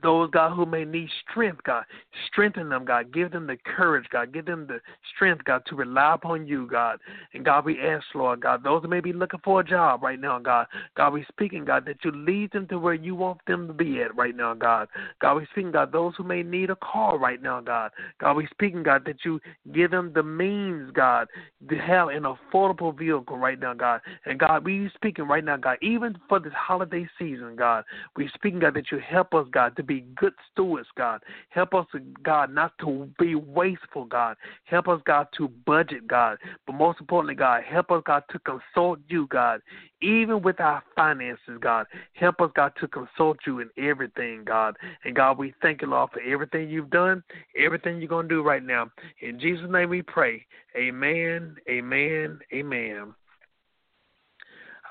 [0.02, 1.84] those, God, who may need strength, God.
[2.26, 3.12] Strengthen them, God.
[3.12, 4.32] Give them the courage, God.
[4.32, 4.80] Give them the
[5.14, 6.98] strength, God, to rely upon you, God.
[7.34, 10.20] And God, we ask, Lord, God, those who may be looking for a job right
[10.20, 10.66] now, God.
[10.96, 14.00] God, we speaking, God, that you lead them to where you want them to be
[14.02, 14.88] at right now, God.
[15.20, 17.90] God, we speaking, God, those who may need a car right now, God.
[18.20, 19.40] God, we speaking, God, that you
[19.72, 21.28] give them the means, God,
[21.68, 24.00] to have an affordable vehicle right now, God.
[24.26, 27.84] And God, we speaking right now, God, even for this holiday season, God.
[28.16, 31.20] We speaking, God, that you help us, God, to be good stewards, God.
[31.48, 31.86] Help us,
[32.22, 34.36] God, not to be wasteful, God.
[34.64, 36.38] Help us, God, to budget, God.
[36.66, 39.60] But most importantly, God, help us, God, to consult you, God,
[40.00, 41.86] even with our finances, God.
[42.12, 44.76] Help us, God, to consult you in everything, God.
[45.04, 47.24] And God, we thank you, Lord, for everything you've done,
[47.56, 48.90] everything you're going to do right now.
[49.20, 50.46] In Jesus' name we pray.
[50.76, 53.14] Amen, amen, amen.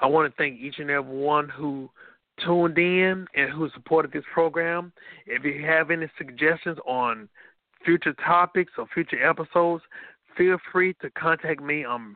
[0.02, 1.89] I want to thank each and every one who
[2.43, 4.91] tuned in and who supported this program.
[5.25, 7.29] If you have any suggestions on
[7.85, 9.83] future topics or future episodes,
[10.38, 12.15] feel free to contact me on